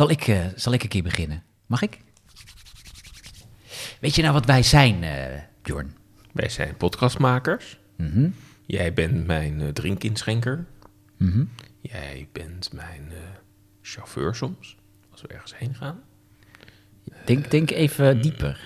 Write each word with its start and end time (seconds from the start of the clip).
Zal 0.00 0.10
ik, 0.10 0.28
eh, 0.28 0.46
zal 0.56 0.72
ik 0.72 0.82
een 0.82 0.88
keer 0.88 1.02
beginnen? 1.02 1.42
Mag 1.66 1.82
ik? 1.82 1.98
Weet 4.00 4.14
je 4.14 4.22
nou 4.22 4.34
wat 4.34 4.44
wij 4.44 4.62
zijn, 4.62 5.02
eh 5.02 5.40
Bjorn? 5.62 5.96
Wij 6.32 6.48
zijn 6.48 6.76
podcastmakers. 6.76 7.78
Mhm. 7.96 8.28
Jij 8.66 8.92
bent 8.92 9.26
mijn 9.26 9.60
eh, 9.60 9.68
drinkinschenker. 9.68 10.66
Mhm. 11.16 11.44
Jij 11.80 12.28
bent 12.32 12.72
mijn 12.72 13.08
eh, 13.10 13.16
chauffeur 13.82 14.34
soms, 14.34 14.76
als 15.10 15.22
we 15.22 15.28
ergens 15.28 15.58
heen 15.58 15.74
gaan. 15.74 16.00
Denk, 17.24 17.50
denk 17.50 17.70
even 17.70 18.20
dieper. 18.20 18.60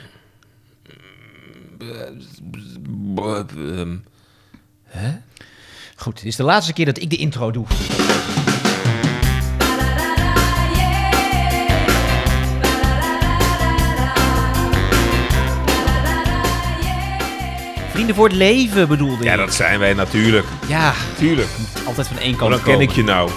Ehm, 3.57 3.97
Hè? 4.83 5.17
Goed, 5.97 6.19
het 6.19 6.27
is 6.27 6.37
de 6.37 6.43
laatste 6.43 6.73
keer 6.73 6.87
dat 6.87 7.01
ik 7.01 7.11
de 7.11 7.17
intro 7.17 7.51
doe. 7.51 7.67
Vrienden 17.95 18.15
voor 18.15 18.29
het 18.29 18.37
leven 18.37 18.89
bedoelde 18.89 19.25
Ja, 19.25 19.31
je? 19.33 19.37
dat 19.39 19.55
zijn 19.55 19.79
wij 19.79 19.95
natuurlijk. 19.95 20.47
Ja, 20.67 20.93
Tuurlijk. 21.19 21.49
altijd 21.87 22.07
van 22.09 22.19
één 22.19 22.37
kant 22.37 22.51
dan 22.51 22.63
ken 22.63 22.81
ik 22.81 22.91
je 22.91 23.05
nou. 23.05 23.31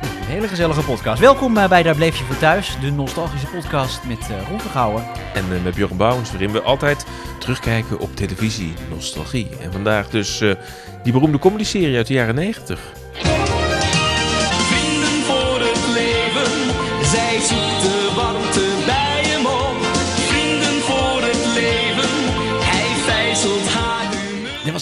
Een 0.00 0.34
hele 0.34 0.48
gezellige 0.48 0.80
podcast. 0.80 1.20
Welkom 1.20 1.56
eh, 1.56 1.68
bij 1.68 1.82
Daar 1.82 1.94
Bleef 1.94 2.18
Je 2.18 2.24
Voor 2.24 2.38
Thuis, 2.38 2.76
de 2.80 2.90
nostalgische 2.90 3.46
podcast 3.46 4.00
met 4.04 4.18
eh 4.18 4.48
Ron 4.48 4.60
Vergouwen. 4.60 5.04
En 5.34 5.44
eh, 5.52 5.64
met 5.64 5.74
Björn 5.74 5.96
Bouwens, 5.96 6.30
waarin 6.30 6.52
we 6.52 6.62
altijd 6.62 7.06
terugkijken 7.38 7.98
op 7.98 8.16
televisie, 8.16 8.72
nostalgie. 8.90 9.48
En 9.62 9.72
vandaag 9.72 10.08
dus 10.10 10.42
die 11.02 11.12
beroemde 11.12 11.38
comedyserie 11.38 11.96
uit 11.96 12.06
de 12.06 12.14
jaren 12.14 12.34
90. 12.34 12.80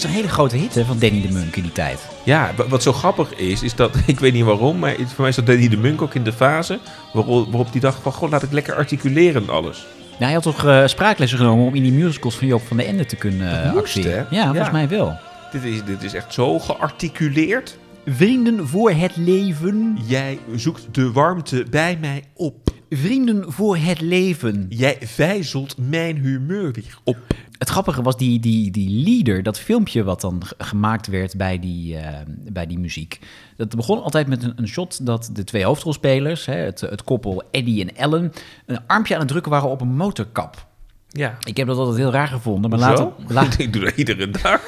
Een 0.07 0.13
hele 0.13 0.27
grote 0.27 0.55
hit 0.57 0.75
hè, 0.75 0.85
van 0.85 0.99
Danny 0.99 1.21
de 1.21 1.31
Munk 1.31 1.55
in 1.55 1.61
die 1.61 1.71
tijd. 1.71 1.99
Ja, 2.23 2.51
wa- 2.55 2.67
wat 2.67 2.83
zo 2.83 2.93
grappig 2.93 3.33
is, 3.35 3.63
is 3.63 3.75
dat, 3.75 3.95
ik 4.05 4.19
weet 4.19 4.33
niet 4.33 4.43
waarom, 4.43 4.79
maar 4.79 4.95
voor 4.95 5.21
mij 5.23 5.31
zat 5.31 5.45
Danny 5.45 5.67
de 5.69 5.77
Munk 5.77 6.01
ook 6.01 6.13
in 6.13 6.23
de 6.23 6.33
fase 6.33 6.79
waarop, 7.13 7.45
waarop 7.51 7.71
die 7.71 7.81
dacht 7.81 8.01
van, 8.01 8.11
god, 8.11 8.29
laat 8.29 8.43
ik 8.43 8.51
lekker 8.51 8.75
articuleren 8.75 9.41
en 9.43 9.49
alles. 9.49 9.85
Nou, 10.09 10.23
hij 10.23 10.33
had 10.33 10.43
toch 10.43 10.65
eh, 10.65 10.85
spraaklessen 10.85 11.37
genomen 11.37 11.65
om 11.65 11.75
in 11.75 11.83
die 11.83 11.91
musicals 11.91 12.35
van 12.37 12.47
Joop 12.47 12.61
van 12.67 12.77
den 12.77 12.85
Ende 12.85 13.05
te 13.05 13.15
kunnen 13.15 13.63
eh, 13.63 13.75
acteren? 13.75 14.27
Ja, 14.29 14.45
volgens 14.47 14.71
mij 14.71 14.87
wel. 14.87 15.17
Dit 15.51 15.63
is, 15.63 15.83
dit 15.83 16.03
is 16.03 16.13
echt 16.13 16.33
zo 16.33 16.59
gearticuleerd. 16.59 17.77
Vrienden 18.05 18.67
voor 18.67 18.91
het 18.91 19.15
leven. 19.15 19.97
Jij 20.05 20.39
zoekt 20.55 20.87
de 20.91 21.11
warmte 21.11 21.65
bij 21.69 21.97
mij 22.01 22.23
op. 22.33 22.66
Vrienden 22.89 23.51
voor 23.51 23.77
het 23.77 24.01
leven. 24.01 24.65
Jij 24.69 24.97
vijzelt 25.01 25.77
mijn 25.77 26.17
humeur 26.17 26.71
weer 26.71 26.99
op. 27.03 27.17
Het 27.57 27.69
grappige 27.69 28.01
was 28.01 28.17
die, 28.17 28.39
die, 28.39 28.71
die 28.71 28.89
leader, 28.89 29.43
dat 29.43 29.59
filmpje 29.59 30.03
wat 30.03 30.21
dan 30.21 30.41
gemaakt 30.57 31.07
werd 31.07 31.37
bij 31.37 31.59
die, 31.59 31.97
eh, 31.97 32.19
bij 32.27 32.67
die 32.67 32.79
muziek. 32.79 33.19
Dat 33.55 33.75
begon 33.75 34.03
altijd 34.03 34.27
met 34.27 34.43
een, 34.43 34.53
een 34.55 34.67
shot 34.67 35.05
dat 35.05 35.29
de 35.33 35.43
twee 35.43 35.63
hoofdrolspelers, 35.63 36.45
hè, 36.45 36.55
het, 36.55 36.81
het 36.81 37.03
koppel 37.03 37.43
Eddie 37.51 37.81
en 37.81 37.95
Ellen, 37.95 38.33
een 38.65 38.87
armpje 38.87 39.13
aan 39.13 39.19
het 39.19 39.29
drukken 39.29 39.51
waren 39.51 39.69
op 39.69 39.81
een 39.81 39.95
motorkap. 39.95 40.67
Ja. 41.09 41.37
Ik 41.43 41.57
heb 41.57 41.67
dat 41.67 41.77
altijd 41.77 41.97
heel 41.97 42.11
raar 42.11 42.27
gevonden, 42.27 42.69
maar 42.69 42.79
later, 42.79 43.11
later, 43.27 43.59
ik 43.59 43.73
doe 43.73 43.83
dat 43.83 43.97
iedere 43.97 44.29
dag. 44.29 44.61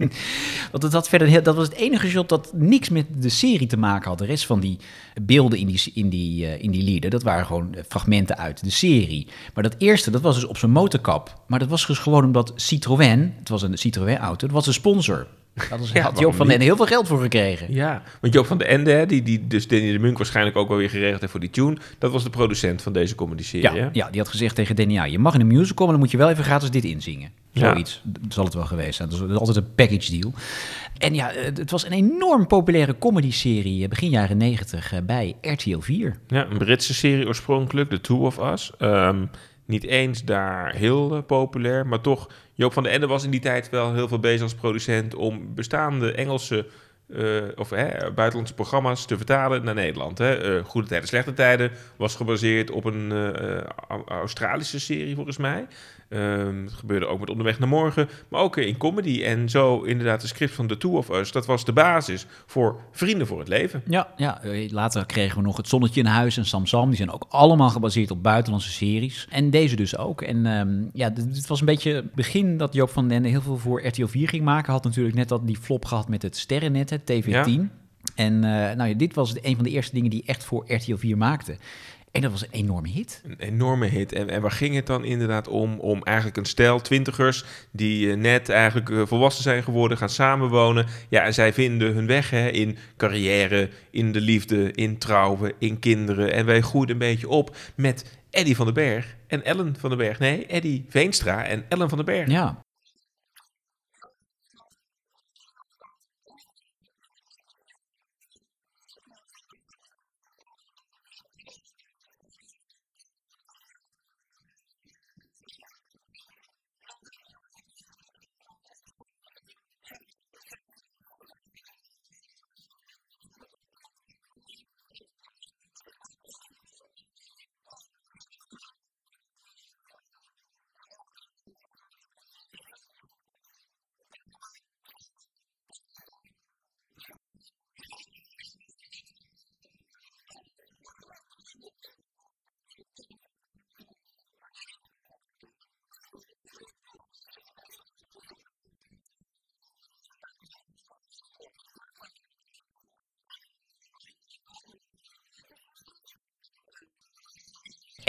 Want 0.70 0.82
het 0.82 0.92
had 0.92 1.08
verder 1.08 1.28
heel, 1.28 1.42
dat 1.42 1.56
was 1.56 1.64
het 1.66 1.76
enige 1.76 2.08
shot 2.08 2.28
dat 2.28 2.50
niks 2.54 2.88
met 2.88 3.06
de 3.22 3.28
serie 3.28 3.66
te 3.66 3.76
maken 3.76 4.08
had. 4.08 4.18
De 4.18 4.24
rest 4.24 4.46
van 4.46 4.60
die 4.60 4.78
beelden 5.22 5.58
in 5.58 5.66
die, 5.66 5.90
in 5.94 6.08
die, 6.08 6.46
eh, 6.46 6.62
in 6.62 6.70
die 6.70 6.82
lieden, 6.82 7.10
dat 7.10 7.22
waren 7.22 7.46
gewoon 7.46 7.74
fragmenten 7.88 8.38
uit 8.38 8.64
de 8.64 8.70
serie. 8.70 9.26
Maar 9.54 9.62
dat 9.62 9.74
eerste, 9.78 10.10
dat 10.10 10.20
was 10.20 10.34
dus 10.34 10.46
op 10.46 10.58
zijn 10.58 10.70
motorkap. 10.70 11.42
Maar 11.46 11.58
dat 11.58 11.68
was 11.68 11.86
dus 11.86 11.98
gewoon 11.98 12.24
omdat 12.24 12.52
Citroën, 12.56 13.34
het 13.38 13.48
was 13.48 13.62
een 13.62 13.78
Citroën-auto, 13.78 14.46
dat 14.46 14.56
was 14.56 14.66
een 14.66 14.72
sponsor. 14.72 15.26
Daar 15.54 15.68
had, 15.78 15.88
Ja, 15.88 16.02
had 16.02 16.18
Joop 16.18 16.34
van 16.34 16.48
den 16.48 16.60
heel 16.60 16.76
veel 16.76 16.86
geld 16.86 17.06
voor 17.08 17.20
gekregen. 17.20 17.74
Ja, 17.74 18.02
want 18.20 18.34
Joop 18.34 18.46
van 18.46 18.58
de 18.58 18.64
Ende, 18.64 18.90
hè, 18.90 19.06
die, 19.06 19.22
die 19.22 19.46
dus 19.46 19.68
Danny 19.68 19.92
de 19.92 19.98
Munk 19.98 20.16
waarschijnlijk 20.18 20.56
ook 20.56 20.68
wel 20.68 20.76
weer 20.76 20.90
geregeld 20.90 21.20
heeft 21.20 21.32
voor 21.32 21.40
die 21.40 21.50
tune, 21.50 21.76
dat 21.98 22.12
was 22.12 22.22
de 22.24 22.30
producent 22.30 22.82
van 22.82 22.92
deze 22.92 23.14
comedy-serie. 23.14 23.62
Ja, 23.76 23.82
hè? 23.82 23.88
ja, 23.92 24.10
die 24.10 24.20
had 24.20 24.28
gezegd 24.30 24.54
tegen 24.54 24.76
Danny, 24.76 24.92
ja, 24.92 25.04
je 25.04 25.18
mag 25.18 25.34
in 25.34 25.40
een 25.40 25.46
musical, 25.46 25.84
maar 25.86 25.94
dan 25.94 26.04
moet 26.04 26.10
je 26.10 26.16
wel 26.18 26.30
even 26.30 26.44
gratis 26.44 26.70
dit 26.70 26.84
inzingen. 26.84 27.30
Ja. 27.52 27.70
Zoiets 27.72 28.02
d- 28.12 28.34
zal 28.34 28.44
het 28.44 28.54
wel 28.54 28.64
geweest 28.64 28.94
zijn. 28.96 29.08
Dat 29.10 29.30
is 29.30 29.36
altijd 29.36 29.56
een 29.56 29.74
package 29.74 30.18
deal. 30.18 30.32
En 30.98 31.14
ja, 31.14 31.30
het 31.34 31.58
het 31.58 31.70
was 31.70 31.84
een 31.86 31.92
enorm 31.92 32.46
populaire 32.46 32.98
comedy-serie 32.98 33.82
eh, 33.82 33.88
begin 33.88 34.10
jaren 34.10 34.36
negentig 34.36 34.92
eh, 34.92 34.98
bij 35.02 35.34
RTL 35.40 35.78
4. 35.78 36.18
Ja, 36.28 36.46
een 36.50 36.58
Britse 36.58 36.94
serie 36.94 37.26
oorspronkelijk, 37.26 37.90
The 37.90 38.00
Two 38.00 38.16
of 38.16 38.38
Us. 38.52 38.72
Ehm, 38.78 39.24
niet 39.66 39.84
eens 39.84 40.24
daar 40.24 40.74
heel 40.74 41.16
eh, 41.16 41.22
populair, 41.26 41.86
maar 41.86 42.00
toch, 42.00 42.28
Joop 42.60 42.72
van 42.72 42.82
de 42.82 42.88
Ende 42.88 43.06
was 43.06 43.24
in 43.24 43.30
die 43.30 43.40
tijd 43.40 43.70
wel 43.70 43.94
heel 43.94 44.08
veel 44.08 44.18
bezig 44.18 44.42
als 44.42 44.54
producent 44.54 45.14
om 45.14 45.54
bestaande 45.54 46.12
Engelse 46.12 46.66
eh, 47.08 47.42
of 47.56 47.68
buitenlandse 48.14 48.54
programma's 48.54 49.04
te 49.06 49.16
vertalen 49.16 49.64
naar 49.64 49.74
Nederland. 49.74 50.18
Hè. 50.18 50.58
Eh, 50.58 50.64
Goede 50.64 50.88
Tijden, 50.88 51.08
Slechte 51.08 51.32
Tijden 51.34 51.70
was 51.96 52.16
gebaseerd 52.16 52.70
op 52.70 52.84
een 52.84 53.12
eh, 53.12 53.62
Au- 53.88 54.04
Australische 54.06 54.80
serie 54.80 55.14
volgens 55.14 55.36
mij. 55.36 55.66
Ehm, 56.10 56.62
het 56.64 56.72
gebeurde 56.72 57.06
ook 57.06 57.20
met 57.20 57.30
Onderweg 57.30 57.58
naar 57.58 57.68
Morgen, 57.68 58.08
maar 58.28 58.40
ook 58.40 58.56
in 58.56 58.76
comedy. 58.76 59.22
En 59.22 59.48
zo 59.48 59.82
inderdaad 59.82 60.20
de 60.20 60.26
script 60.26 60.52
van 60.52 60.66
The 60.66 60.76
Two 60.76 60.90
of 60.90 61.10
Us, 61.10 61.32
dat 61.32 61.46
was 61.46 61.64
de 61.64 61.72
basis 61.72 62.26
voor 62.46 62.80
Vrienden 62.92 63.26
voor 63.26 63.38
het 63.38 63.48
Leven. 63.48 63.82
Ja, 63.86 64.08
ja, 64.16 64.42
eh, 64.42 64.70
later 64.70 65.06
kregen 65.06 65.36
we 65.36 65.42
nog 65.42 65.56
Het 65.56 65.68
Zonnetje 65.68 66.00
in 66.00 66.06
Huis 66.06 66.36
en 66.36 66.44
Sam 66.44 66.66
Sam. 66.66 66.88
Die 66.88 66.96
zijn 66.96 67.10
ook 67.10 67.26
allemaal 67.28 67.68
gebaseerd 67.68 68.10
op 68.10 68.22
buitenlandse 68.22 68.70
series. 68.70 69.26
En 69.30 69.50
deze 69.50 69.76
dus 69.76 69.96
ook. 69.96 70.22
En 70.22 70.46
ehm, 70.46 70.82
ja, 70.92 71.10
dit 71.10 71.46
was 71.46 71.60
een 71.60 71.66
beetje 71.66 71.94
het 71.94 72.14
begin 72.14 72.56
dat 72.56 72.74
Joop 72.74 72.90
van 72.90 73.08
den 73.08 73.24
heel 73.24 73.42
veel 73.42 73.56
voor 73.56 73.86
RTL 73.86 74.06
4 74.06 74.28
ging 74.28 74.44
maken. 74.44 74.72
Had 74.72 74.84
natuurlijk 74.84 75.16
net 75.16 75.28
dat 75.28 75.46
die 75.46 75.58
flop 75.60 75.84
gehad 75.84 76.08
met 76.08 76.22
het 76.22 76.36
Sterrennet, 76.36 76.90
het 76.90 77.12
TV10. 77.12 77.78
En 78.14 78.44
eh, 78.44 78.76
nou 78.76 78.88
ja, 78.88 78.94
dit 78.94 79.14
was 79.14 79.34
een 79.42 79.54
van 79.54 79.64
de 79.64 79.70
eerste 79.70 79.94
dingen 79.94 80.10
die 80.10 80.22
echt 80.26 80.44
voor 80.44 80.72
RTL 80.72 80.96
4 80.96 81.16
maakte. 81.16 81.56
En 82.10 82.20
dat 82.20 82.30
was 82.30 82.42
een 82.42 82.50
enorme 82.50 82.88
hit. 82.88 83.22
Een 83.24 83.38
enorme 83.38 83.86
hit. 83.86 84.12
En, 84.12 84.30
en 84.30 84.42
waar 84.42 84.50
ging 84.50 84.74
het 84.74 84.86
dan 84.86 85.04
inderdaad 85.04 85.48
om? 85.48 85.78
Om 85.78 86.02
eigenlijk 86.02 86.36
een 86.36 86.44
stel 86.44 86.80
twintigers 86.80 87.44
die 87.70 88.10
eh, 88.10 88.16
net 88.16 88.48
eigenlijk 88.48 88.90
eh, 88.90 89.02
volwassen 89.06 89.42
zijn 89.42 89.62
geworden, 89.62 89.98
gaan 89.98 90.08
samenwonen. 90.08 90.86
Ja, 91.08 91.22
en 91.22 91.34
zij 91.34 91.52
vinden 91.52 91.94
hun 91.94 92.06
weg 92.06 92.30
hè, 92.30 92.48
in 92.48 92.76
carrière, 92.96 93.68
in 93.90 94.12
de 94.12 94.20
liefde, 94.20 94.72
in 94.72 94.98
trouwen, 94.98 95.52
in 95.58 95.78
kinderen. 95.78 96.32
En 96.32 96.46
wij 96.46 96.60
groeiden 96.60 96.94
een 96.94 97.08
beetje 97.08 97.28
op 97.28 97.56
met 97.74 98.18
Eddie 98.30 98.56
van 98.56 98.64
den 98.64 98.74
Berg 98.74 99.16
en 99.26 99.44
Ellen 99.44 99.76
van 99.78 99.88
den 99.90 99.98
Berg. 99.98 100.18
Nee, 100.18 100.46
Eddie 100.46 100.84
Veenstra 100.88 101.44
en 101.44 101.64
Ellen 101.68 101.88
van 101.88 101.98
den 101.98 102.06
Berg. 102.06 102.28
Ja. 102.28 102.60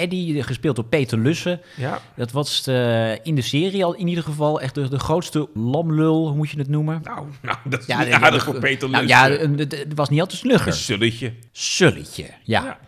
Eddie, 0.02 0.44
gespeeld 0.44 0.76
door 0.76 0.86
Peter 0.86 1.18
Lussen. 1.18 1.62
Ja. 1.78 2.00
Dat 2.16 2.32
was 2.32 2.68
eh, 2.68 3.26
in 3.26 3.36
de 3.36 3.42
serie 3.42 3.86
al 3.86 3.94
in 3.94 4.08
ieder 4.08 4.24
geval 4.24 4.62
echt 4.62 4.76
de, 4.76 4.90
de 4.90 5.00
grootste 5.00 5.50
lamlul, 5.54 6.28
hoe 6.28 6.36
moet 6.38 6.50
je 6.50 6.58
het 6.58 6.70
noemen? 6.70 7.02
Nou, 7.04 7.28
nou, 7.42 7.58
dat 7.64 7.80
is 7.80 7.86
Ja, 7.86 8.04
de- 8.06 8.14
aardig 8.16 8.46
de- 8.46 8.52
voor 8.52 8.60
Peter 8.60 8.90
nou, 8.90 9.06
Lussen. 9.06 9.40
ja, 9.40 9.78
het 9.78 9.94
was 9.96 10.10
niet 10.10 10.20
al 10.22 10.28
te 10.28 10.36
slugger. 10.38 10.68
Een 10.68 10.74
sulletje. 10.74 11.34
Sulletje, 11.52 12.26
ja. 12.44 12.80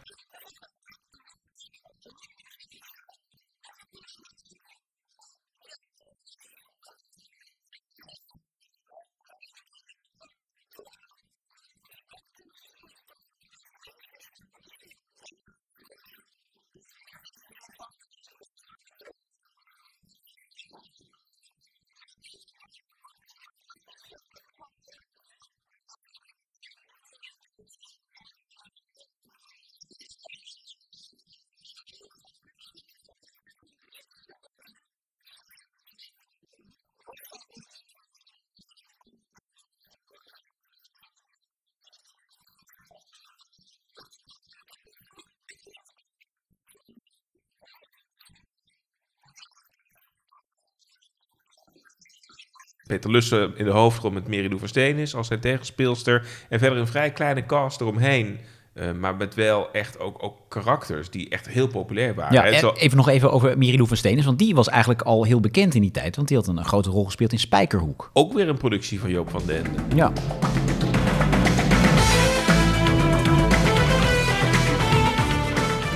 Peter 52.87 53.11
Lussen 53.11 53.51
in 53.57 53.65
de 53.65 53.71
hoofdrol 53.71 54.11
met 54.11 54.27
Meridou 54.27 54.59
van 54.59 54.67
Steenis 54.67 55.15
als 55.15 55.27
zijn 55.27 55.39
tegenspeelster. 55.39 56.25
En 56.49 56.59
verder 56.59 56.77
een 56.79 56.87
vrij 56.87 57.11
kleine 57.11 57.45
cast 57.45 57.81
eromheen. 57.81 58.39
Eh, 58.73 58.91
maar 58.91 59.15
met 59.15 59.33
wel 59.35 59.71
echt 59.71 59.99
ook, 59.99 60.23
ook 60.23 60.37
karakters 60.47 61.09
die 61.09 61.29
echt 61.29 61.47
heel 61.49 61.67
populair 61.67 62.15
waren. 62.15 62.33
Ja, 62.33 62.45
En 62.45 62.53
en 62.53 62.59
zo- 62.59 62.73
even 62.77 62.97
nog 62.97 63.09
even 63.09 63.31
over 63.31 63.57
Mirilou 63.57 63.87
van 63.87 63.97
Steenis, 63.97 64.25
want 64.25 64.39
die 64.39 64.55
was 64.55 64.69
eigenlijk 64.69 65.01
al 65.01 65.23
heel 65.23 65.39
bekend 65.39 65.75
in 65.75 65.81
die 65.81 65.91
tijd, 65.91 66.15
want 66.15 66.27
die 66.27 66.37
had 66.37 66.47
een 66.47 66.65
grote 66.65 66.89
rol 66.89 67.05
gespeeld 67.05 67.31
in 67.31 67.39
Spijkerhoek. 67.39 68.09
ook 68.13 68.33
weer 68.33 68.49
een 68.49 68.57
productie 68.57 68.99
van 68.99 69.09
Joop 69.09 69.29
van 69.29 69.41
den. 69.45 69.63
Ja. 69.95 70.11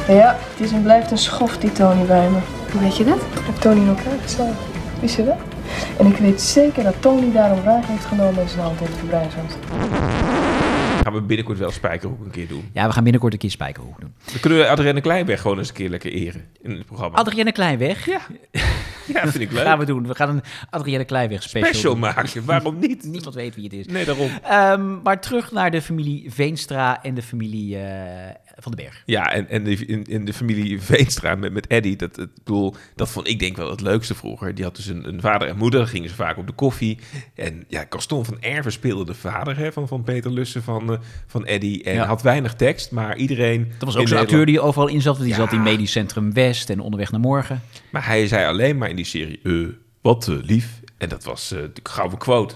Ja, 0.07 0.37
het 0.39 0.59
is 0.65 0.71
en 0.71 0.81
blijft 0.83 1.11
een 1.11 1.17
schoft 1.17 1.61
die 1.61 1.71
Tony 1.71 2.05
bij 2.05 2.29
me. 2.29 2.37
Hoe 2.71 2.81
weet 2.81 2.97
je 2.97 3.03
dat? 3.03 3.17
Ik 3.17 3.45
heb 3.45 3.55
Tony 3.55 3.79
in 3.81 3.87
elkaar 3.87 4.19
geslagen. 4.21 4.55
Wist 5.01 5.15
je 5.15 5.25
dat? 5.25 5.37
En 5.99 6.05
ik 6.05 6.17
weet 6.17 6.41
zeker 6.41 6.83
dat 6.83 6.95
Tony 6.99 7.31
daarom 7.31 7.61
wraak 7.61 7.85
heeft 7.85 8.05
genomen 8.05 8.41
en 8.41 8.49
zijn 8.49 8.61
hand 8.61 8.79
heeft 8.79 8.97
verbrijzeld. 8.97 9.57
Gaan 11.03 11.13
we 11.13 11.21
binnenkort 11.21 11.57
wel 11.57 11.71
Spijkerhoek 11.71 12.25
een 12.25 12.31
keer 12.31 12.47
doen. 12.47 12.69
ja, 12.73 12.87
we 12.87 12.93
gaan 12.93 13.03
binnenkort 13.03 13.33
een 13.33 13.39
keer 13.39 13.49
Spijkerhoek 13.51 13.99
doen. 13.99 14.13
Dan 14.31 14.39
kunnen 14.39 14.59
we 14.59 14.67
Adrienne 14.67 15.01
Kleinweg 15.01 15.41
gewoon 15.41 15.57
eens 15.57 15.67
een 15.67 15.73
keer 15.73 15.89
lekker 15.89 16.11
eren 16.11 16.45
in 16.61 16.71
het 16.71 16.85
programma. 16.85 17.17
Adrienne 17.17 17.51
Kleinweg. 17.51 18.05
ja. 18.05 18.19
ja, 19.13 19.21
vind 19.21 19.39
ik 19.39 19.51
leuk. 19.51 19.63
Gaan 19.63 19.79
we 19.79 19.85
doen. 19.85 20.07
We 20.07 20.15
gaan 20.15 20.29
een 20.29 20.41
Adrienne 20.69 21.05
Kleinweg 21.05 21.43
special, 21.43 21.95
maken, 21.95 22.45
waarom 22.45 22.79
niet? 22.87 23.03
Niemand 23.03 23.35
weet 23.35 23.55
wie 23.55 23.63
het 23.63 23.73
is. 23.73 23.85
Nee, 23.85 24.05
daarom. 24.05 24.29
Ehm, 24.43 25.01
maar 25.01 25.21
terug 25.21 25.51
naar 25.51 25.71
de 25.71 25.81
familie 25.81 26.31
Veenstra 26.33 27.03
en 27.03 27.13
de 27.13 27.21
familie 27.21 27.77
eh, 27.77 28.35
Van 28.59 28.71
den 28.71 28.85
Berg. 28.85 29.03
Ja, 29.05 29.31
en, 29.31 29.49
en 29.49 29.63
de, 29.63 29.85
in, 29.85 30.03
in 30.03 30.25
de 30.25 30.33
familie 30.33 30.81
Veenstra 30.81 31.35
met, 31.35 31.53
met 31.53 31.67
Eddie, 31.67 31.95
dat, 31.95 32.15
het, 32.15 32.29
bedoel, 32.43 32.75
dat 32.95 33.09
vond 33.09 33.27
ik 33.27 33.39
denk 33.39 33.57
wel 33.57 33.69
het 33.69 33.81
leukste 33.81 34.15
vroeger. 34.15 34.55
Die 34.55 34.63
had 34.63 34.75
dus 34.75 34.87
een, 34.87 35.07
een 35.07 35.21
vader 35.21 35.47
en 35.47 35.57
moeder, 35.57 35.87
gingen 35.87 36.09
ze 36.09 36.15
vaak 36.15 36.37
op 36.37 36.47
de 36.47 36.53
koffie. 36.53 36.97
En 37.35 37.63
ja, 37.67 37.85
Gaston 37.89 38.25
van 38.25 38.41
Erven 38.41 38.71
speelde 38.71 39.05
de 39.05 39.13
vader 39.13 39.57
hè, 39.57 39.71
van, 39.71 39.87
van 39.87 40.03
Peter 40.03 40.31
Lussen 40.31 40.63
van, 40.63 40.93
eh, 40.93 40.99
van 41.27 41.45
Eddie. 41.45 41.83
En 41.83 41.93
Ja. 41.93 42.05
had 42.05 42.21
weinig 42.21 42.53
tekst, 42.55 42.91
maar 42.91 43.17
iedereen... 43.17 43.59
Dat 43.59 43.69
was 43.69 43.81
ook 43.81 43.91
zo'n 43.93 43.99
Nederland- 44.01 44.27
acteur 44.29 44.45
die 44.45 44.59
overal 44.59 44.87
in 44.87 45.01
zat. 45.01 45.17
Die 45.19 45.27
Ja. 45.27 45.35
zat 45.35 45.51
in 45.53 45.63
Medisch 45.63 45.91
Centrum 45.91 46.33
West 46.33 46.69
en 46.69 46.79
Onderweg 46.79 47.11
naar 47.11 47.19
Morgen. 47.21 47.61
Maar 47.91 48.05
hij 48.05 48.27
zei 48.27 48.45
alleen 48.47 48.77
maar 48.77 48.89
in 48.89 48.95
die 48.95 49.05
serie, 49.05 49.39
eh, 49.43 49.53
wat 50.01 50.27
eh, 50.27 50.35
lief. 50.41 50.79
En 50.97 51.09
dat 51.09 51.23
was 51.23 51.47
de 51.49 51.71
gouden 51.83 52.17
quote. 52.17 52.55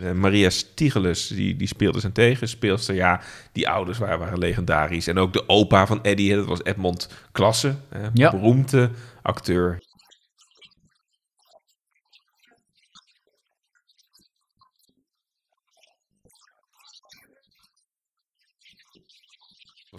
Eh, 0.00 0.12
Maria 0.12 0.50
Stigelus, 0.50 1.26
die, 1.28 1.56
die 1.56 1.66
speelde 1.68 2.00
zijn 2.00 2.12
tegenspeelster. 2.12 2.94
Ja, 2.94 3.20
die 3.52 3.68
ouders 3.68 3.98
waren, 3.98 4.18
waren 4.18 4.38
legendarisch. 4.38 5.06
En 5.06 5.18
ook 5.18 5.32
de 5.32 5.48
opa 5.48 5.86
van 5.86 6.02
Eddie, 6.02 6.34
dat 6.34 6.46
was 6.46 6.64
Edmond 6.64 7.08
Klasse. 7.32 7.74
Hè, 7.88 8.08
Ja. 8.12 8.30
Beroemde 8.30 8.90
acteur. 9.22 9.78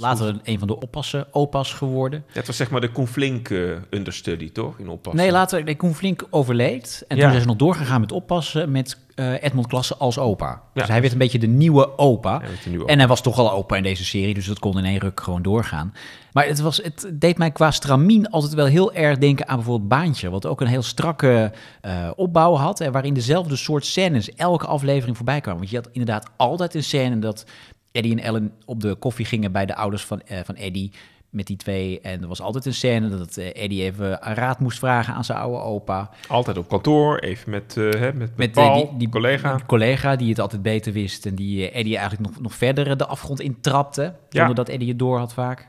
Later 0.01 0.27
een, 0.27 0.39
een 0.43 0.59
van 0.59 0.67
de 0.67 0.79
oppassen, 0.79 1.27
opa's 1.31 1.73
geworden. 1.73 2.23
Ja, 2.27 2.33
het 2.33 2.47
was 2.47 2.57
zeg 2.57 2.69
maar 2.69 2.81
de 2.81 2.91
Conflink 2.91 3.49
eh, 3.49 3.59
understudy, 3.89 4.51
toch? 4.51 4.79
In 4.79 4.89
oppassen. 4.89 5.21
Nee, 5.21 5.31
later, 5.31 5.63
nee, 5.63 5.75
Koen 5.75 5.95
Flink 5.95 6.23
overleed. 6.29 7.03
En 7.07 7.15
Ja. 7.15 7.21
toen 7.21 7.31
zijn 7.31 7.41
ze 7.41 7.47
nog 7.47 7.57
doorgegaan 7.57 8.01
met 8.01 8.11
oppassen 8.11 8.71
met 8.71 8.97
eh, 9.15 9.43
Edmond 9.43 9.67
Klasse 9.67 9.95
als 9.95 10.19
opa. 10.19 10.61
Dus 10.73 10.87
hij 10.87 11.01
werd 11.01 11.11
een 11.13 11.19
beetje 11.19 11.39
de 11.39 11.47
nieuwe 11.47 11.97
opa. 11.97 12.41
Nieuwe 12.65 12.85
En 12.85 12.97
hij 12.97 13.07
was 13.07 13.21
toch 13.21 13.37
al 13.37 13.51
opa 13.51 13.75
in 13.75 13.83
deze 13.83 14.05
serie, 14.05 14.33
dus 14.33 14.45
dat 14.45 14.59
kon 14.59 14.77
in 14.77 14.85
één 14.85 14.99
ruk 14.99 15.19
gewoon 15.21 15.41
doorgaan. 15.41 15.93
Maar 16.31 16.45
het, 16.47 16.59
was, 16.59 16.77
het 16.83 17.09
deed 17.13 17.37
mij 17.37 17.51
qua 17.51 17.71
stramien 17.71 18.29
altijd 18.29 18.53
wel 18.53 18.65
heel 18.65 18.93
erg 18.93 19.17
denken 19.17 19.47
aan 19.47 19.55
bijvoorbeeld 19.55 19.89
Baantje. 19.89 20.29
Wat 20.29 20.45
ook 20.45 20.61
een 20.61 20.67
heel 20.67 20.81
strakke 20.83 21.51
eh, 21.81 22.09
opbouw 22.15 22.55
had. 22.55 22.79
En 22.81 22.91
waarin 22.91 23.13
dezelfde 23.13 23.55
soort 23.55 23.85
scènes 23.85 24.33
elke 24.35 24.67
aflevering 24.67 25.15
voorbij 25.17 25.41
kwamen. 25.41 25.59
Want 25.59 25.71
je 25.71 25.77
had 25.77 25.89
inderdaad 25.91 26.29
altijd 26.37 26.75
een 26.75 26.83
scène 26.83 27.19
dat 27.19 27.45
Eddie 27.97 28.11
en 28.11 28.19
Ellen 28.19 28.51
op 28.65 28.81
de 28.81 28.95
koffie 28.95 29.25
gingen 29.25 29.51
bij 29.51 29.65
de 29.65 29.75
ouders 29.75 30.05
van, 30.05 30.21
eh, 30.21 30.39
van 30.43 30.55
Eddie. 30.55 30.91
Met 31.29 31.47
die 31.47 31.57
twee. 31.57 32.01
En 32.01 32.21
er 32.21 32.27
was 32.27 32.41
altijd 32.41 32.65
een 32.65 32.73
scène 32.73 33.09
dat 33.09 33.37
eh, 33.37 33.63
Eddie 33.63 33.83
even 33.83 34.27
een 34.29 34.35
raad 34.35 34.59
moest 34.59 34.79
vragen 34.79 35.13
aan 35.13 35.23
zijn 35.23 35.37
oude 35.37 35.57
opa. 35.57 36.09
Altijd 36.27 36.57
op 36.57 36.69
kantoor, 36.69 37.19
even 37.19 37.49
met, 37.49 37.77
eh, 37.77 37.89
hè, 37.89 38.13
met, 38.13 38.13
met, 38.13 38.37
Met 38.37 38.51
Paul, 38.51 38.89
die, 38.89 38.97
die 38.97 39.09
collega. 39.09 39.55
die 39.55 39.65
collega 39.65 40.15
die 40.15 40.29
het 40.29 40.39
altijd 40.39 40.61
beter 40.61 40.93
wist. 40.93 41.25
En 41.25 41.35
die 41.35 41.71
Eddie 41.71 41.97
eigenlijk 41.97 42.29
nog, 42.29 42.41
nog 42.41 42.53
verder 42.53 42.97
de 42.97 43.05
afgrond 43.05 43.39
intrapte. 43.39 44.01
Ja. 44.01 44.15
Zonder 44.29 44.55
dat 44.55 44.69
Eddie 44.69 44.89
het 44.89 44.99
door 44.99 45.17
had 45.17 45.33
vaak. 45.33 45.67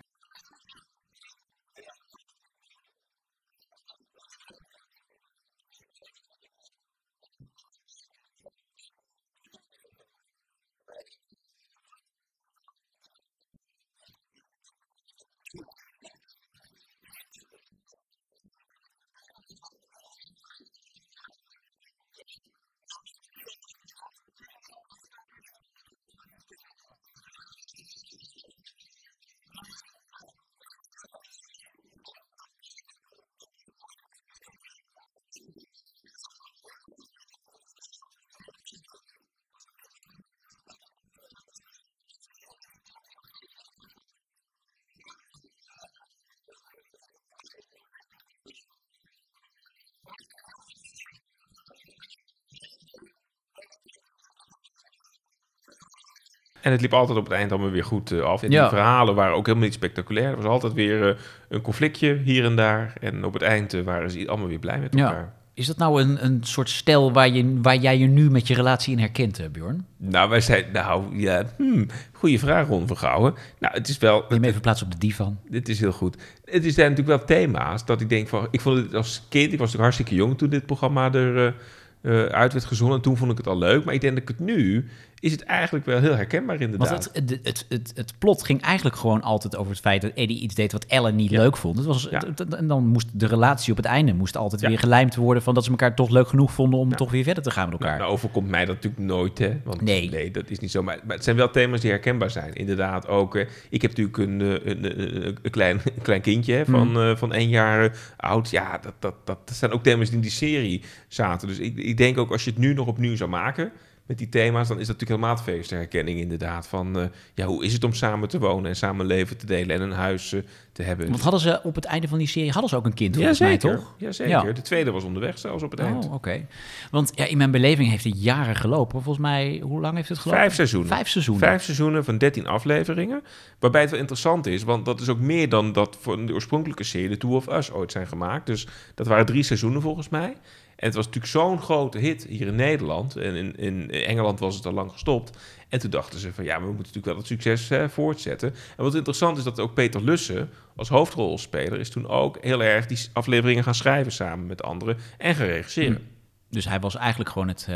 En 56.60 56.72
het 56.72 56.80
liep 56.80 56.92
altijd 56.94 57.18
op 57.18 57.24
het 57.24 57.32
eind 57.32 57.52
allemaal 57.52 57.70
weer 57.70 57.84
goed 57.84 58.10
eh, 58.12 58.20
af. 58.20 58.42
En 58.42 58.50
Ja. 58.50 58.60
die 58.60 58.68
verhalen 58.76 59.14
waren 59.14 59.34
ook 59.36 59.46
helemaal 59.46 59.66
niet 59.66 59.76
spectaculair. 59.76 60.28
Er 60.30 60.36
was 60.36 60.44
altijd 60.44 60.72
weer 60.72 61.08
eh, 61.08 61.14
een 61.48 61.60
conflictje 61.60 62.16
hier 62.24 62.44
en 62.44 62.56
daar. 62.56 62.92
En 63.00 63.24
op 63.24 63.32
het 63.32 63.42
eind 63.42 63.74
eh, 63.74 63.80
waren 63.82 64.10
ze 64.10 64.28
allemaal 64.28 64.48
weer 64.48 64.58
blij 64.58 64.78
met 64.78 64.94
Ja. 64.94 65.04
elkaar. 65.06 65.32
Is 65.54 65.66
dat 65.66 65.76
nou 65.76 66.02
een, 66.02 66.24
een 66.24 66.38
soort 66.44 66.68
stijl 66.70 67.12
waar, 67.12 67.28
je, 67.28 67.58
waar 67.62 67.76
jij 67.76 67.98
je 67.98 68.06
nu 68.06 68.30
met 68.30 68.46
je 68.48 68.54
relatie 68.54 68.92
in 68.92 68.98
herkent, 68.98 69.52
Bjorn? 69.52 69.86
Nou, 69.96 70.30
wij 70.30 70.40
zeiden, 70.40 70.72
nou 70.72 71.18
ja, 71.20 71.42
hmm, 71.56 71.86
goede 72.12 72.38
vraag, 72.38 72.66
Ron 72.68 72.86
van 72.86 72.96
Gouwen. 72.96 73.34
Nou, 73.58 73.74
het 73.74 73.88
is 73.88 73.98
wel, 73.98 74.24
Neem 74.28 74.44
even 74.44 74.60
plaats 74.60 74.82
op 74.82 74.90
de 74.90 74.98
divan. 74.98 75.38
dit 75.48 75.68
is 75.68 75.80
heel 75.80 75.92
goed. 75.92 76.16
Het 76.44 76.64
is 76.64 76.74
zijn 76.74 76.90
natuurlijk 76.90 77.18
wel 77.18 77.26
thema's 77.36 77.84
dat 77.84 78.00
ik 78.00 78.08
denk 78.08 78.28
van, 78.28 78.48
ik 78.50 78.60
vond 78.60 78.76
het 78.78 78.94
als 78.94 79.22
kind, 79.28 79.44
ik 79.52 79.58
was 79.58 79.72
natuurlijk 79.72 79.82
hartstikke 79.82 80.14
jong 80.14 80.38
toen 80.38 80.48
dit 80.50 80.66
programma 80.66 81.12
er, 81.12 81.54
eh, 82.00 82.22
uit 82.24 82.52
werd 82.52 82.64
gezonden. 82.64 82.96
En 82.96 83.02
toen 83.02 83.16
vond 83.16 83.30
ik 83.30 83.36
het 83.38 83.46
al 83.46 83.58
leuk. 83.58 83.84
Maar 83.84 83.94
ik 83.94 84.00
denk 84.00 84.12
dat 84.12 84.22
ik 84.22 84.28
het 84.28 84.46
nu... 84.46 84.88
is 85.20 85.32
het 85.32 85.42
eigenlijk 85.42 85.84
wel 85.87 86.00
heel 86.00 86.14
herkenbaar 86.16 86.60
inderdaad. 86.60 86.88
Want 86.88 87.10
het, 87.12 87.38
het, 87.42 87.66
het, 87.68 87.92
het, 87.94 88.12
plot 88.18 88.44
ging 88.44 88.62
eigenlijk 88.62 88.96
gewoon 88.96 89.22
altijd 89.22 89.56
over 89.56 89.70
het 89.72 89.80
feit 89.80 90.02
dat 90.02 90.10
Eddie 90.14 90.40
iets 90.40 90.54
deed 90.54 90.72
wat 90.72 90.84
Ellen 90.84 91.16
niet 91.16 91.30
Ja. 91.30 91.38
leuk 91.40 91.56
vond. 91.56 91.76
Het 91.76 91.87
was, 91.87 92.08
Ja. 92.10 92.18
het- 92.26 92.38
het- 92.38 92.54
en 92.54 92.66
dan 92.66 92.87
moest 92.87 93.06
de 93.12 93.26
relatie 93.26 93.70
op 93.70 93.76
het 93.76 93.87
einde 93.87 94.12
moest 94.14 94.37
altijd 94.37 94.60
Ja. 94.60 94.68
weer 94.68 94.78
gelijmd 94.78 95.16
worden 95.16 95.42
van 95.42 95.54
dat 95.54 95.64
ze 95.64 95.70
elkaar 95.70 95.94
toch 95.94 96.08
leuk 96.10 96.28
genoeg 96.28 96.52
vonden 96.52 96.78
om 96.80 96.96
toch 96.96 97.10
weer 97.10 97.25
verder 97.25 97.42
te 97.42 97.50
gaan 97.50 97.68
met 97.70 97.80
elkaar. 97.80 97.98
Nou, 97.98 98.10
overkomt 98.12 98.48
mij 98.48 98.64
dat 98.64 98.75
natuurlijk 98.75 99.02
nooit, 99.02 99.38
hè? 99.38 99.56
Want 99.64 99.80
Nee. 99.80 100.10
nee, 100.10 100.30
dat 100.30 100.50
is 100.50 100.58
niet 100.58 100.70
zo. 100.70 100.82
Maar, 100.82 100.98
maar 101.04 101.14
het 101.14 101.25
zijn 101.25 101.37
wel 101.37 101.50
thema's 101.50 101.80
die 101.80 101.90
herkenbaar 101.90 102.30
zijn. 102.30 102.52
Inderdaad, 102.54 103.08
ook. 103.08 103.37
eh, 103.37 103.46
ik 103.70 103.82
heb 103.82 103.90
natuurlijk 103.90 104.18
een, 104.18 104.40
eh, 104.40 104.48
een, 104.72 105.00
een, 105.00 105.37
een 105.42 105.50
klein, 105.50 105.80
klein 106.02 106.20
kindje 106.20 106.54
hè, 106.54 106.64
van, 106.64 106.88
Hmm. 106.88 107.10
eh, 107.10 107.16
van 107.16 107.32
één 107.32 107.48
jaar 107.48 107.84
eh, 107.84 107.90
oud. 108.16 108.50
Ja, 108.50 108.78
dat, 108.78 108.94
dat, 108.98 109.14
dat, 109.25 109.38
dat 109.48 109.56
zijn 109.56 109.70
ook 109.72 109.82
thema's 109.82 110.06
die 110.06 110.16
in 110.16 110.22
die 110.22 110.30
serie 110.30 110.82
zaten. 111.08 111.48
Dus 111.48 111.58
ik, 111.58 111.76
ik 111.76 111.96
denk 111.96 112.18
ook 112.18 112.30
als 112.30 112.44
je 112.44 112.50
het 112.50 112.58
nu 112.58 112.75
nog 112.75 112.87
opnieuw 112.87 113.16
zou 113.16 113.30
maken 113.30 113.72
met 114.08 114.18
die 114.18 114.28
thema's, 114.28 114.68
dan 114.68 114.78
is 114.78 114.86
dat 114.86 115.00
natuurlijk 115.00 115.20
helemaal 115.20 115.44
feest 115.44 115.70
herkenning 115.70 116.20
inderdaad. 116.20 116.68
Van, 116.68 116.98
eh, 116.98 117.06
ja, 117.34 117.46
hoe 117.46 117.64
is 117.64 117.72
het 117.72 117.84
om 117.84 117.92
samen 117.92 118.28
te 118.28 118.38
wonen 118.38 118.70
en 118.70 118.76
samen 118.76 119.06
leven 119.06 119.36
te 119.36 119.46
delen 119.46 119.76
en 119.76 119.82
een 119.82 119.92
huis 119.92 120.32
eh, 120.32 120.40
te 120.72 120.82
hebben. 120.82 121.08
Want 121.08 121.20
hadden 121.20 121.40
ze 121.40 121.60
op 121.62 121.74
het 121.74 121.84
einde 121.84 122.08
van 122.08 122.18
die 122.18 122.26
serie 122.26 122.50
hadden 122.50 122.70
ze 122.70 122.76
ook 122.76 122.84
een 122.84 122.94
kind 122.94 123.14
ja, 123.14 123.20
volgens 123.20 123.40
mij, 123.40 123.56
toch? 123.56 123.94
Ja, 123.96 124.12
zeker. 124.12 124.46
Ja. 124.46 124.52
De 124.52 124.62
tweede 124.62 124.90
was 124.90 125.04
onderweg 125.04 125.38
zelfs 125.38 125.62
op 125.62 125.70
het 125.70 125.80
eind. 125.80 126.04
Oh, 126.04 126.14
oké. 126.14 126.46
Want 126.90 127.12
ja, 127.14 127.24
in 127.24 127.36
mijn 127.36 127.50
beleving 127.50 127.90
heeft 127.90 128.04
het 128.04 128.22
jaren 128.22 128.56
gelopen. 128.56 129.02
Volgens 129.02 129.24
mij, 129.24 129.60
hoe 129.62 129.80
lang 129.80 129.96
heeft 129.96 130.08
het 130.08 130.18
gelopen? 130.18 130.42
Vijf 130.42 130.54
seizoenen. 130.54 130.88
Vijf 130.88 131.08
seizoenen. 131.08 131.48
Vijf 131.48 131.62
seizoenen 131.62 132.04
van 132.04 132.18
13 132.18 132.46
afleveringen. 132.46 133.22
Waarbij 133.58 133.80
het 133.80 133.90
wel 133.90 134.00
interessant 134.00 134.46
is, 134.46 134.62
want 134.62 134.84
dat 134.84 135.00
is 135.00 135.08
ook 135.08 135.20
meer 135.20 135.48
dan 135.48 135.72
dat 135.72 135.96
voor 136.00 136.26
de 136.26 136.32
oorspronkelijke 136.32 136.84
serie, 136.84 137.16
Two 137.16 137.36
of 137.36 137.48
Us, 137.48 137.72
ooit 137.72 137.92
zijn 137.92 138.06
gemaakt. 138.06 138.46
Dus 138.46 138.66
dat 138.94 139.06
waren 139.06 139.26
drie 139.26 139.42
seizoenen 139.42 139.82
volgens 139.82 140.08
mij. 140.08 140.36
En 140.78 140.87
het 140.87 140.94
was 140.94 141.04
natuurlijk 141.04 141.32
zo'n 141.32 141.61
grote 141.61 141.99
hit 141.99 142.25
hier 142.25 142.47
in 142.47 142.54
Nederland. 142.54 143.16
En 143.16 143.35
in, 143.35 143.56
in 143.56 143.90
Engeland 143.90 144.40
was 144.40 144.54
het 144.54 144.66
al 144.66 144.73
lang 144.73 144.92
gestopt. 144.92 145.38
En 145.68 145.78
toen 145.78 145.90
dachten 145.90 146.18
ze 146.18 146.32
van 146.32 146.44
ja, 146.44 146.54
we 146.54 146.66
moeten 146.66 146.78
natuurlijk 146.78 147.06
wel 147.06 147.16
het 147.16 147.26
succes 147.26 147.70
voortzetten. 147.92 148.54
En 148.76 148.85
wat 148.85 148.94
interessant 148.94 149.38
is 149.38 149.44
dat 149.44 149.61
ook 149.61 149.75
Peter 149.75 150.02
Lussen 150.02 150.50
als 150.76 150.88
hoofdrolspeler 150.88 151.78
is 151.80 151.90
toen 151.90 152.08
ook 152.08 152.38
heel 152.40 152.62
erg 152.62 152.87
die 152.87 152.99
afleveringen 153.12 153.64
gaan 153.64 153.75
schrijven 153.75 154.12
samen 154.12 154.47
met 154.47 154.62
anderen 154.62 154.99
en 155.18 155.35
gaan 155.35 155.47
regisseren. 155.47 156.06
Dus 156.50 156.64
hij 156.64 156.80
was 156.80 156.97
eigenlijk 156.97 157.30
gewoon 157.30 157.49
het. 157.49 157.66
eh, 157.68 157.75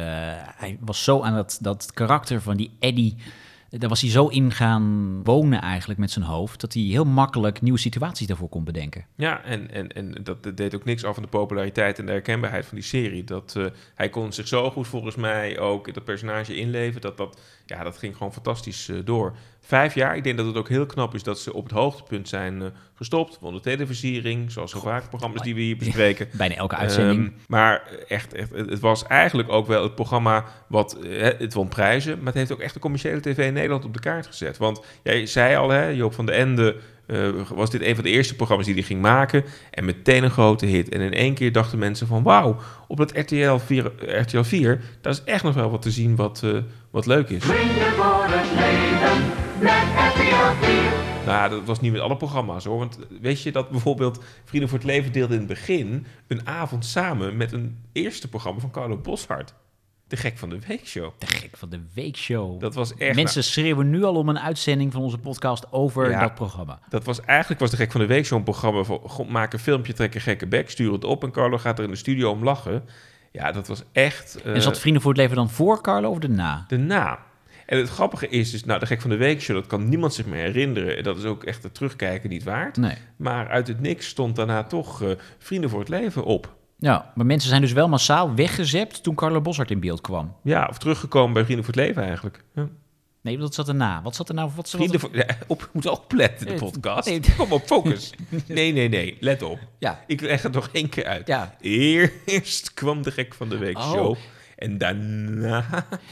hij 0.56 0.76
was 0.80 1.04
zo 1.04 1.22
aan 1.22 1.34
dat, 1.34 1.58
dat 1.60 1.92
karakter 1.92 2.40
van 2.40 2.56
die 2.56 2.76
Eddie. 2.78 3.16
Daar 3.78 3.88
was 3.88 4.00
hij 4.00 4.10
zo 4.10 4.26
in 4.26 4.52
gaan 4.52 5.20
wonen 5.24 5.60
eigenlijk 5.60 6.00
met 6.00 6.10
zijn 6.10 6.24
hoofd. 6.24 6.60
Dat 6.60 6.72
hij 6.72 6.82
heel 6.82 7.04
makkelijk 7.04 7.60
nieuwe 7.60 7.78
situaties 7.78 8.26
daarvoor 8.26 8.48
kon 8.48 8.64
bedenken. 8.64 9.06
Ja, 9.16 9.42
en, 9.44 9.70
en, 9.70 9.88
en 9.92 10.14
dat 10.22 10.56
deed 10.56 10.74
ook 10.74 10.84
niks 10.84 11.04
af 11.04 11.14
van 11.14 11.22
de 11.22 11.28
populariteit 11.28 11.98
en 11.98 12.06
de 12.06 12.12
herkenbaarheid 12.12 12.66
van 12.66 12.74
die 12.74 12.86
serie. 12.86 13.24
Dat, 13.24 13.54
eh, 13.56 13.66
hij 13.94 14.08
kon 14.08 14.32
zich 14.32 14.48
zo 14.48 14.70
goed 14.70 14.86
volgens 14.86 15.16
mij 15.16 15.58
ook 15.58 15.94
dat 15.94 16.04
personage 16.04 16.56
inleven. 16.56 17.00
Dat, 17.00 17.16
dat, 17.16 17.40
ja, 17.66 17.82
dat 17.82 17.98
ging 17.98 18.16
gewoon 18.16 18.32
fantastisch 18.32 18.88
eh, 18.88 18.96
door. 19.04 19.36
Vijf 19.64 19.94
jaar, 19.94 20.16
ik 20.16 20.24
denk 20.24 20.36
dat 20.36 20.46
het 20.46 20.56
ook 20.56 20.68
heel 20.68 20.86
knap 20.86 21.14
is 21.14 21.22
dat 21.22 21.38
ze 21.38 21.52
op 21.52 21.64
het 21.64 21.72
hoogtepunt 21.72 22.28
zijn 22.28 22.62
eh, 22.62 22.68
gestopt. 22.94 23.38
Won 23.40 23.54
de 23.54 23.60
televisiering, 23.60 24.52
zoals 24.52 24.70
zo 24.70 24.80
vaak 24.80 25.08
programma's 25.08 25.42
die 25.42 25.54
we 25.54 25.60
hier 25.60 25.76
bespreken. 25.76 26.28
Bijna 26.38 26.54
elke 26.54 26.76
uitzending. 26.76 27.26
Ehm, 27.26 27.36
maar 27.48 27.82
echt, 28.08 28.34
echt, 28.34 28.50
het 28.50 28.80
was 28.80 29.06
eigenlijk 29.06 29.48
ook 29.52 29.66
wel 29.66 29.82
het 29.82 29.94
programma 29.94 30.44
wat, 30.68 30.98
eh, 30.98 31.28
het 31.38 31.54
won 31.54 31.68
prijzen, 31.68 32.16
maar 32.16 32.26
het 32.26 32.34
heeft 32.34 32.52
ook 32.52 32.60
echt 32.60 32.74
de 32.74 32.80
commerciële 32.80 33.20
tv 33.20 33.38
in 33.38 33.52
Nederland 33.52 33.84
op 33.84 33.94
de 33.94 34.00
kaart 34.00 34.26
gezet. 34.26 34.56
Want 34.56 34.84
jij 35.02 35.26
zei 35.26 35.56
al, 35.56 35.70
hè, 35.70 35.86
Joop 35.88 36.14
van 36.14 36.26
den 36.26 36.34
Ende, 36.34 36.76
eh, 37.06 37.28
was 37.54 37.70
dit 37.70 37.82
een 37.82 37.94
van 37.94 38.04
de 38.04 38.10
eerste 38.10 38.36
programma's 38.36 38.66
die 38.66 38.74
hij 38.74 38.84
ging 38.84 39.00
maken 39.00 39.44
en 39.70 39.84
meteen 39.84 40.24
een 40.24 40.30
grote 40.30 40.66
hit. 40.66 40.88
En 40.88 41.00
in 41.00 41.14
één 41.14 41.34
keer 41.34 41.52
dachten 41.52 41.78
mensen 41.78 42.06
van, 42.06 42.22
wauw, 42.22 42.56
op 42.88 42.96
dat 42.96 43.16
RTL 43.16 43.56
4, 43.56 43.92
RTL 44.20 44.42
4, 44.42 44.80
daar 45.00 45.12
is 45.12 45.24
echt 45.24 45.44
nog 45.44 45.54
wel 45.54 45.70
wat 45.70 45.82
te 45.82 45.90
zien 45.90 46.16
wat, 46.16 46.44
wat 46.90 47.06
leuk 47.06 47.28
is. 47.28 47.44
Vrienden 47.44 47.92
voor 47.92 48.24
het 48.26 48.30
leven 48.30 48.56
met 48.56 48.64
RTL 48.64 49.34
4. 49.34 49.41
Nou, 51.26 51.50
dat 51.50 51.64
was 51.64 51.80
niet 51.80 51.92
met 51.92 52.00
alle 52.00 52.16
programma's 52.16 52.64
hoor. 52.64 52.78
Want 52.78 52.98
weet 53.20 53.42
je 53.42 53.52
dat 53.52 53.70
bijvoorbeeld 53.70 54.24
Vrienden 54.44 54.68
voor 54.70 54.78
het 54.78 54.86
Leven 54.86 55.12
deelde 55.12 55.32
in 55.32 55.38
het 55.38 55.48
begin 55.48 56.06
een 56.28 56.46
avond 56.46 56.84
samen 56.86 57.36
met 57.36 57.52
een 57.52 57.78
eerste 57.92 58.28
programma 58.28 58.60
van 58.60 58.70
Carlo 58.70 58.96
Boshart. 58.96 59.54
De 60.08 60.16
gek 60.16 60.38
van 60.38 60.48
de 60.48 60.58
weekshow. 60.66 61.10
De 61.18 61.26
gek 61.26 61.56
van 61.56 61.68
de 61.68 61.80
weekshow. 61.94 62.60
Dat 62.60 62.74
was 62.74 62.94
echt. 62.96 63.14
Mensen 63.14 63.44
schreeuwen 63.44 63.90
nu 63.90 64.02
al 64.04 64.14
om 64.14 64.28
een 64.28 64.38
uitzending 64.38 64.92
van 64.92 65.02
onze 65.02 65.18
podcast 65.18 65.72
over 65.72 66.10
Ja. 66.10 66.20
dat 66.20 66.34
programma. 66.34 66.78
dat 66.88 67.04
was 67.04 67.20
eigenlijk 67.20 67.60
was 67.60 67.70
de 67.70 67.76
gek 67.76 67.90
van 67.92 68.00
de 68.00 68.06
weekshow 68.06 68.38
een 68.38 68.44
programma 68.44 68.82
van 68.82 69.00
maak 69.28 69.52
een 69.52 69.58
filmpje, 69.58 69.92
trek 69.92 70.14
een 70.14 70.20
gekke 70.20 70.46
bek, 70.46 70.70
stuur 70.70 70.92
het 70.92 71.04
op 71.04 71.22
en 71.24 71.30
Carlo 71.30 71.58
gaat 71.58 71.78
er 71.78 71.84
in 71.84 71.90
de 71.90 71.96
studio 71.96 72.30
om 72.30 72.44
lachen. 72.44 72.84
Ja, 73.32 73.52
dat 73.52 73.66
was 73.68 73.82
echt. 73.92 74.42
eh, 74.42 74.54
en 74.54 74.62
zat 74.62 74.78
Vrienden 74.78 75.02
voor 75.02 75.10
het 75.10 75.20
Leven 75.20 75.36
dan 75.36 75.50
voor 75.50 75.80
Carlo 75.82 76.10
of 76.10 76.18
erna? 76.18 76.64
de 76.68 76.76
na. 76.78 77.18
En 77.72 77.78
het 77.78 77.88
grappige 77.88 78.28
is 78.28 78.50
dus, 78.50 78.64
nou, 78.64 78.80
de 78.80 78.86
gek 78.86 79.00
van 79.00 79.10
de 79.10 79.16
weekshow, 79.16 79.56
dat 79.56 79.66
kan 79.66 79.88
niemand 79.88 80.14
zich 80.14 80.26
meer 80.26 80.42
herinneren. 80.42 80.96
En 80.96 81.02
dat 81.02 81.18
is 81.18 81.24
ook 81.24 81.44
echt 81.44 81.62
het 81.62 81.74
terugkijken 81.74 82.30
niet 82.30 82.42
waard. 82.42 82.76
Nee. 82.76 82.94
Maar 83.16 83.48
uit 83.48 83.68
het 83.68 83.80
niks 83.80 84.06
stond 84.06 84.36
daarna 84.36 84.62
toch 84.64 85.02
eh, 85.02 85.10
Vrienden 85.38 85.70
voor 85.70 85.78
het 85.80 85.88
Leven 85.88 86.24
op. 86.24 86.54
Ja, 86.78 87.12
maar 87.14 87.26
mensen 87.26 87.48
zijn 87.48 87.60
dus 87.60 87.72
wel 87.72 87.88
massaal 87.88 88.34
weggezept 88.34 89.02
toen 89.02 89.14
Carlo 89.14 89.40
Boshart 89.40 89.70
in 89.70 89.80
beeld 89.80 90.00
kwam. 90.00 90.36
Ja, 90.42 90.66
of 90.70 90.78
teruggekomen 90.78 91.32
bij 91.32 91.44
Vrienden 91.44 91.64
voor 91.64 91.74
het 91.74 91.82
Leven 91.84 92.02
eigenlijk. 92.02 92.44
Ja. 92.54 92.68
Nee, 93.20 93.38
dat 93.38 93.54
zat 93.54 93.68
erna. 93.68 94.02
Wat 94.02 94.16
zat 94.16 94.28
er 94.28 94.34
nou? 94.34 94.50
Wat, 94.56 94.70
Vrienden 94.70 95.00
voor... 95.00 95.16
Ja, 95.16 95.26
op, 95.46 95.70
moet 95.72 95.86
opletten, 95.86 96.46
de 96.46 96.54
podcast. 96.54 97.08
nee. 97.08 97.20
Kom 97.36 97.52
op, 97.52 97.62
focus. 97.66 98.14
Nee, 98.46 98.72
nee, 98.72 98.88
nee, 98.88 99.16
let 99.20 99.42
op. 99.42 99.58
Ja. 99.78 100.04
Ik 100.06 100.20
leg 100.20 100.42
het 100.42 100.52
nog 100.52 100.68
één 100.72 100.88
keer 100.88 101.04
uit. 101.06 101.26
Ja. 101.26 101.54
Eerst 102.24 102.74
kwam 102.74 103.02
de 103.02 103.10
gek 103.10 103.34
van 103.34 103.48
de 103.48 103.58
week 103.58 103.78
Oh. 103.78 103.92
show. 103.92 104.16
En 104.62 104.78
daarna... 104.78 105.64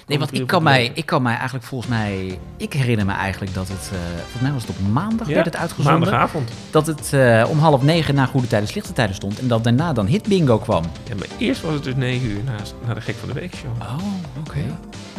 Nee, 0.07 0.19
want 0.19 0.35
ik 0.35 0.47
kan, 0.47 0.63
mij, 0.63 0.91
ik 0.95 1.07
kan 1.07 1.23
mij 1.23 1.35
eigenlijk 1.35 1.65
volgens 1.65 1.91
mij... 1.91 2.39
Ik 2.57 2.73
herinner 2.73 3.07
me 3.07 3.13
eigenlijk 3.13 3.55
dat 3.55 3.69
het... 3.69 3.91
eh 3.93 3.99
volgens 4.21 4.43
mij 4.43 4.53
was 4.53 4.63
het 4.63 4.71
op 4.71 4.89
maandag 4.93 5.27
werd 5.27 5.45
het 5.45 5.57
uitgezonden. 5.57 6.01
Maandagavond. 6.01 6.51
Dat 6.71 6.87
het 6.87 7.13
eh, 7.13 7.47
om 7.49 7.59
half 7.59 7.83
negen 7.83 8.15
na 8.15 8.27
Goede 8.27 8.47
Tijden, 8.47 8.69
Slechte 8.69 8.93
Tijden 8.93 9.15
stond. 9.15 9.39
En 9.39 9.49
dat 9.49 9.65
daarna 9.65 9.93
dan 9.93 10.07
Hit 10.07 10.29
Bingo 10.29 10.59
kwam. 10.59 10.85
Ja, 11.09 11.15
maar 11.15 11.27
eerst 11.39 11.61
was 11.61 11.75
het 11.75 11.85
dus 11.85 11.95
negen 11.95 12.29
uur 12.29 12.43
na, 12.45 12.53
na 12.87 12.95
de 12.95 13.01
gek 13.01 13.15
van 13.17 13.29
de 13.29 13.35
week 13.35 13.55
show. 13.55 13.71
Oh, 13.81 13.99
oké. 14.39 14.79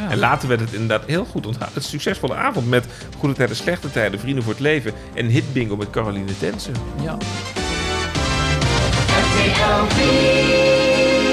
En 0.10 0.18
later 0.18 0.48
werd 0.48 0.60
het 0.60 0.74
inderdaad 0.74 1.08
heel 1.08 1.26
goed 1.26 1.46
onthouden. 1.46 1.80
Het 1.80 1.90
succesvolle 1.90 2.36
avond 2.36 2.70
met 2.70 2.86
Goede 3.18 3.36
Tijden, 3.36 3.56
Slechte 3.56 3.92
Tijden, 3.92 4.20
Vrienden 4.20 4.44
voor 4.44 4.54
het 4.54 4.62
Leven 4.62 4.94
en 5.14 5.26
Hit 5.26 5.54
Bingo 5.54 5.76
met 5.76 5.90
Caroline 5.90 6.38
Tensen. 6.40 6.74
Ja. 7.04 7.18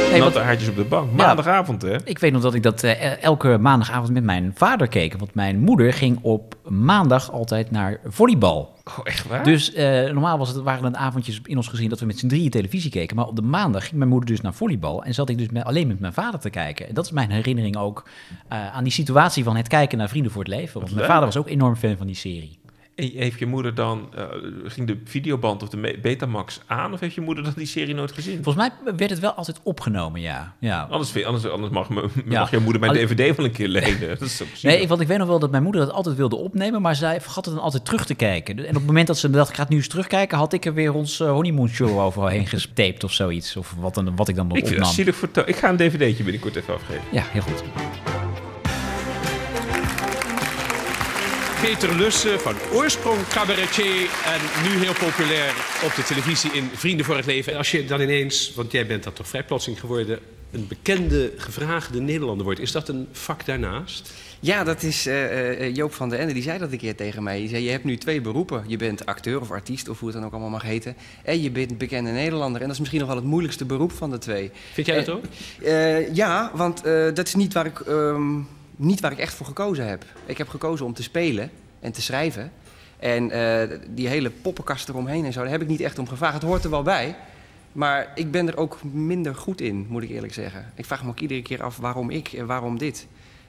RTL 0.09 0.15
4. 0.15 0.21
Nee, 0.21 0.21
Natte 0.21 0.39
haartjes 0.39 0.69
op 0.69 0.77
de 0.77 0.85
bank. 0.85 1.13
Maandagavond, 1.13 1.83
hè? 1.83 1.97
ik 2.05 2.19
weet 2.19 2.33
nog 2.33 2.43
dat 2.43 2.55
ik 2.55 2.63
dat 2.63 2.83
eh, 2.83 3.23
elke 3.23 3.59
maandagavond 3.61 4.13
met 4.13 4.25
mijn 4.25 4.53
vader 4.55 4.89
keek. 4.89 5.19
Want 5.19 5.35
mijn 5.35 5.61
moeder 5.61 5.93
ging 5.93 6.19
op 6.23 6.55
maandag 6.69 7.33
altijd 7.33 7.71
naar 7.71 8.01
volleybal. 8.05 8.77
Oh, 8.85 8.99
echt 9.05 9.29
waar? 9.29 9.45
Dus 9.45 9.73
eh, 9.73 10.05
normaal 10.05 10.39
was 10.39 10.49
het, 10.49 10.63
waren 10.63 10.85
het 10.85 10.95
avondjes 10.95 11.41
in 11.45 11.57
ons 11.57 11.69
gezin 11.69 11.89
dat 11.89 12.01
we 12.01 12.07
met 12.07 12.19
z'n 12.19 12.27
drieën 12.27 12.51
televisie 12.51 12.91
keken. 12.91 13.17
Maar 13.17 13.27
op 13.27 13.37
de 13.37 13.43
maandag 13.43 13.85
ging 13.85 13.97
mijn 13.97 14.11
moeder 14.11 14.29
dus 14.29 14.41
naar 14.41 14.55
volleybal. 14.55 15.05
En 15.05 15.15
zat 15.15 15.29
ik 15.29 15.39
dus 15.39 15.49
met, 15.49 15.65
alleen 15.65 15.87
met 15.87 16.01
mijn 16.01 16.13
vader 16.13 16.41
te 16.41 16.51
kijken. 16.51 16.89
En 16.89 16.95
dat 16.95 17.05
is 17.05 17.11
mijn 17.11 17.31
herinnering 17.31 17.77
ook 17.77 18.09
eh, 18.49 18.75
aan 18.75 18.85
die 18.85 18.93
situatie 18.93 19.45
van 19.45 19.57
het 19.57 19.69
kijken 19.69 19.99
naar 19.99 20.09
Vrienden 20.09 20.33
voor 20.33 20.45
het 20.45 20.53
Leven. 20.53 20.81
Want 20.81 20.85
mijn 20.85 20.97
leuk. 20.97 21.07
vader 21.07 21.25
was 21.25 21.37
ook 21.37 21.49
enorm 21.49 21.77
fan 21.77 21.97
van 21.97 22.07
die 22.07 22.17
serie. 22.17 22.59
En 22.99 23.11
heeft 23.15 23.39
je 23.39 23.47
moeder 23.47 23.75
dan, 23.75 24.09
eh, 24.17 24.25
ging 24.65 24.87
de 24.87 24.99
videoband 25.05 25.63
of 25.63 25.69
de 25.69 25.99
Betamax 26.03 26.61
aan? 26.67 26.93
Of 26.93 27.01
heeft 27.01 27.15
je 27.15 27.21
moeder 27.21 27.45
dan 27.45 27.53
die 27.57 27.67
serie 27.67 27.95
nooit 27.95 28.13
gezien? 28.13 28.43
Volgens 28.43 28.57
mij 28.85 28.95
werd 28.97 29.11
het 29.11 29.19
wel 29.19 29.33
altijd 29.33 29.61
opgenomen, 29.63 30.21
ja. 30.21 30.55
ja. 30.59 30.87
Anders, 30.91 31.25
anders, 31.25 31.47
anders 31.49 31.73
mag, 31.73 31.89
me, 31.89 32.09
Ja. 32.29 32.39
mag 32.41 32.51
je 32.51 32.59
moeder 32.59 32.81
mijn 32.81 32.93
dvd 32.93 33.37
wel 33.37 33.47
een 33.47 33.53
keer 33.53 33.69
lenen. 33.69 34.09
Dat 34.09 34.21
is. 34.21 34.43
Nee, 34.63 34.89
want 34.89 35.01
ik 35.01 35.07
weet 35.07 35.19
nog 35.19 35.27
wel 35.29 35.39
dat 35.39 35.51
mijn 35.51 35.63
moeder 35.63 35.81
het 35.81 35.91
altijd 35.91 36.17
wilde 36.17 36.37
opnemen, 36.37 36.83
maar 36.83 36.97
zij 36.97 37.21
vergat 37.21 37.45
het 37.45 37.55
dan 37.55 37.63
altijd 37.63 37.85
terug 37.85 38.07
te 38.07 38.15
kijken. 38.15 38.59
En 38.59 38.69
op 38.69 38.75
het 38.75 38.87
moment 38.87 39.07
dat 39.07 39.19
ze 39.19 39.31
dacht, 39.31 39.49
ik 39.49 39.55
ga 39.55 39.61
het 39.63 39.71
nu 39.71 39.77
eens 39.77 39.89
terugkijken, 39.89 40.39
had 40.39 40.53
ik 40.53 40.65
er 40.65 40.75
weer 40.75 40.95
ons 40.95 41.21
eh, 41.21 41.31
honeymoon 41.31 41.69
show 41.69 41.99
overheen 42.07 42.47
gestaped 42.47 43.05
of 43.05 43.13
zoiets. 43.13 43.57
Of 43.57 43.75
wat, 43.79 43.95
dan, 43.95 44.17
wat 44.17 44.29
ik 44.29 44.37
dan 44.37 44.47
nog 44.47 44.57
ik 44.57 44.63
dat 44.65 44.73
opnam. 44.73 45.45
Ik 45.47 45.57
ga 45.57 45.69
een 45.69 45.77
dvd'tje 45.77 46.23
binnenkort 46.23 46.57
even 46.57 46.75
afgeven. 46.75 47.03
Ja, 47.13 47.23
heel 47.33 47.43
goed. 47.43 47.63
Peter 51.61 51.95
Lussen, 51.95 52.41
van 52.41 52.55
oorsprong 52.73 53.27
cabaretier 53.29 54.09
en 54.25 54.41
nu 54.63 54.79
heel 54.85 54.93
populair 54.93 55.55
op 55.85 55.95
de 55.95 56.03
televisie 56.03 56.53
in 56.53 56.71
Vrienden 56.75 57.07
voor 57.07 57.17
het 57.17 57.27
Leven. 57.27 57.57
Als 57.57 57.71
je 57.71 57.85
dan 57.85 58.01
ineens, 58.01 58.53
want 58.55 58.73
jij 58.73 58.87
bent 58.87 59.05
dat 59.05 59.17
toch 59.17 59.29
vrij 59.29 59.45
plotseling 59.45 59.81
geworden, 59.81 60.19
een 60.51 60.67
bekende, 60.69 61.33
gevraagde 61.37 62.01
Nederlander 62.01 62.45
wordt, 62.45 62.61
is 62.61 62.73
dat 62.73 62.89
een 62.89 63.09
vak 63.13 63.47
daarnaast? 63.47 64.13
Ja, 64.41 64.65
dat 64.65 64.83
is 64.83 65.07
eh, 65.07 65.75
Joop 65.75 65.95
van 65.95 66.09
der 66.09 66.19
Ende, 66.19 66.33
die 66.33 66.43
zei 66.43 66.59
dat 66.59 66.73
een 66.73 66.79
keer 66.79 66.97
tegen 66.97 67.23
mij. 67.23 67.39
Die 67.39 67.49
zei, 67.49 67.65
je 67.65 67.71
hebt 67.71 67.85
nu 67.85 67.97
twee 67.97 68.21
beroepen. 68.21 68.65
Je 68.67 68.77
bent 68.77 69.07
acteur 69.07 69.41
of 69.41 69.51
artiest, 69.51 69.89
of 69.89 69.99
hoe 69.99 70.09
het 70.09 70.17
dan 70.17 70.27
ook 70.27 70.33
allemaal 70.33 70.51
mag 70.51 70.63
heten. 70.63 70.97
En 71.25 71.43
je 71.43 71.51
bent 71.51 71.79
bekende 71.79 72.11
Nederlander. 72.11 72.61
En 72.61 72.67
dat 72.67 72.75
is 72.75 72.79
misschien 72.79 73.01
nog 73.01 73.09
wel 73.09 73.19
het 73.19 73.27
moeilijkste 73.27 73.65
beroep 73.65 73.93
van 73.93 74.11
de 74.11 74.19
twee. 74.19 74.51
Vind 74.73 74.87
jij 74.87 75.05
dat 75.05 75.09
ook? 75.09 75.25
Eh, 75.63 76.15
ja, 76.15 76.51
want 76.55 76.85
dat 77.15 77.27
is 77.27 77.35
niet 77.35 77.53
waar, 77.53 77.67
ik, 77.67 77.81
ehm, 77.81 78.41
niet 78.79 79.01
waar 79.01 79.13
ik 79.13 79.19
echt 79.19 79.35
voor 79.35 79.47
gekozen 79.47 79.89
heb. 79.89 80.05
Ik 80.27 80.39
heb 80.39 80.49
gekozen 80.49 80.87
om 80.87 80.95
te 80.95 81.03
spelen 81.03 81.51
en 81.81 81.93
te 81.93 82.03
schrijven. 82.03 82.53
En 82.99 83.31
eh, 83.31 83.79
die 83.89 84.09
hele 84.09 84.31
poppenkast 84.31 84.89
eromheen 84.89 85.25
en 85.25 85.33
zo, 85.33 85.41
daar 85.41 85.51
heb 85.51 85.63
ik 85.63 85.69
niet 85.69 85.81
echt 85.81 85.99
om 85.99 86.09
gevraagd. 86.09 86.35
Het 86.35 86.43
hoort 86.43 86.65
er 86.65 86.71
wel 86.71 86.83
bij. 86.83 87.17
Maar 87.73 88.13
ik 88.15 88.31
ben 88.31 88.49
er 88.49 88.57
ook 88.57 88.79
minder 88.83 89.35
goed 89.35 89.61
in, 89.61 89.87
moet 89.89 90.03
ik 90.03 90.11
eerlijk 90.11 90.35
zeggen. 90.35 90.73
Ik 90.75 90.85
vraag 90.85 91.05
me 91.05 91.11
ook 91.11 91.21
iedere 91.21 91.43
keer 91.43 91.63
af 91.63 91.77
waarom 91.77 92.11
ik 92.11 92.33
en 92.33 92.47
waarom 92.47 92.79
dit. 92.79 93.07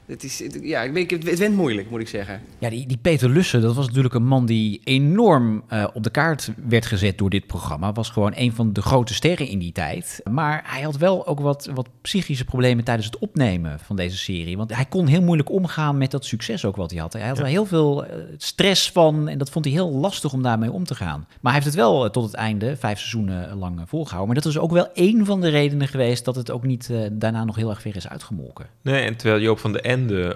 Het, 0.09 0.23
is, 0.23 0.39
het- 0.39 0.59
ja, 0.61 0.81
ik 0.81 0.91
weet, 0.93 1.11
het 1.29 1.39
went 1.39 1.55
moeilijk, 1.55 1.89
moet 1.89 1.99
ik 1.99 2.07
zeggen. 2.07 2.41
Ja, 2.59 2.69
die, 2.69 2.87
die 2.87 2.97
Peter 2.97 3.29
Lussen, 3.29 3.61
dat 3.61 3.75
was 3.75 3.87
natuurlijk 3.87 4.13
een 4.13 4.25
man 4.25 4.45
die 4.45 4.81
enorm 4.83 5.63
eh, 5.67 5.87
op 5.93 6.03
de 6.03 6.09
kaart 6.09 6.51
werd 6.67 6.85
gezet 6.85 7.17
door 7.17 7.29
dit 7.29 7.47
programma. 7.47 7.91
Was 7.91 8.09
gewoon 8.09 8.31
een 8.35 8.53
van 8.53 8.73
de 8.73 8.81
grote 8.81 9.13
sterren 9.13 9.47
in 9.47 9.59
die 9.59 9.71
tijd. 9.71 10.21
Maar 10.31 10.63
hij 10.65 10.81
had 10.81 10.97
wel 10.97 11.27
ook 11.27 11.39
wat, 11.39 11.69
wat 11.73 11.89
psychische 12.01 12.45
problemen 12.45 12.83
tijdens 12.83 13.05
het 13.07 13.17
opnemen 13.17 13.79
van 13.79 13.95
deze 13.95 14.17
serie. 14.17 14.57
Want 14.57 14.75
hij 14.75 14.85
kon 14.85 15.07
heel 15.07 15.21
moeilijk 15.21 15.49
omgaan 15.51 15.97
met 15.97 16.11
dat 16.11 16.25
succes 16.25 16.65
ook 16.65 16.75
wat 16.75 16.91
hij 16.91 16.99
had. 16.99 17.13
Hij 17.13 17.27
had 17.27 17.39
er 17.39 17.45
heel 17.45 17.65
veel 17.65 18.05
eh, 18.05 18.17
stress 18.37 18.91
van 18.91 19.27
en 19.27 19.37
dat 19.37 19.49
vond 19.49 19.65
hij 19.65 19.73
heel 19.73 19.91
lastig 19.91 20.33
om 20.33 20.41
daarmee 20.43 20.71
om 20.71 20.83
te 20.83 20.95
gaan. 20.95 21.19
Maar 21.41 21.53
hij 21.53 21.61
heeft 21.61 21.65
het 21.65 21.75
wel 21.75 22.05
eh, 22.05 22.11
tot 22.11 22.23
het 22.23 22.33
einde, 22.33 22.77
vijf 22.77 22.97
seizoenen 22.99 23.57
lang 23.57 23.79
eh, 23.79 23.83
volgehouden. 23.87 24.33
Maar 24.33 24.43
dat 24.43 24.51
is 24.53 24.59
ook 24.59 24.71
wel 24.71 24.87
één 24.93 25.25
van 25.25 25.41
de 25.41 25.49
redenen 25.49 25.87
geweest 25.87 26.25
dat 26.25 26.35
het 26.35 26.51
ook 26.51 26.63
niet 26.63 26.89
daarna 27.11 27.43
nog 27.43 27.55
heel 27.55 27.69
erg 27.69 27.81
ver 27.81 27.95
is 27.95 28.07
uitgemolken. 28.07 28.65
Nee, 28.81 29.03
en 29.05 29.15
terwijl 29.15 29.41
Joop 29.41 29.59
van 29.59 29.71
de 29.71 29.81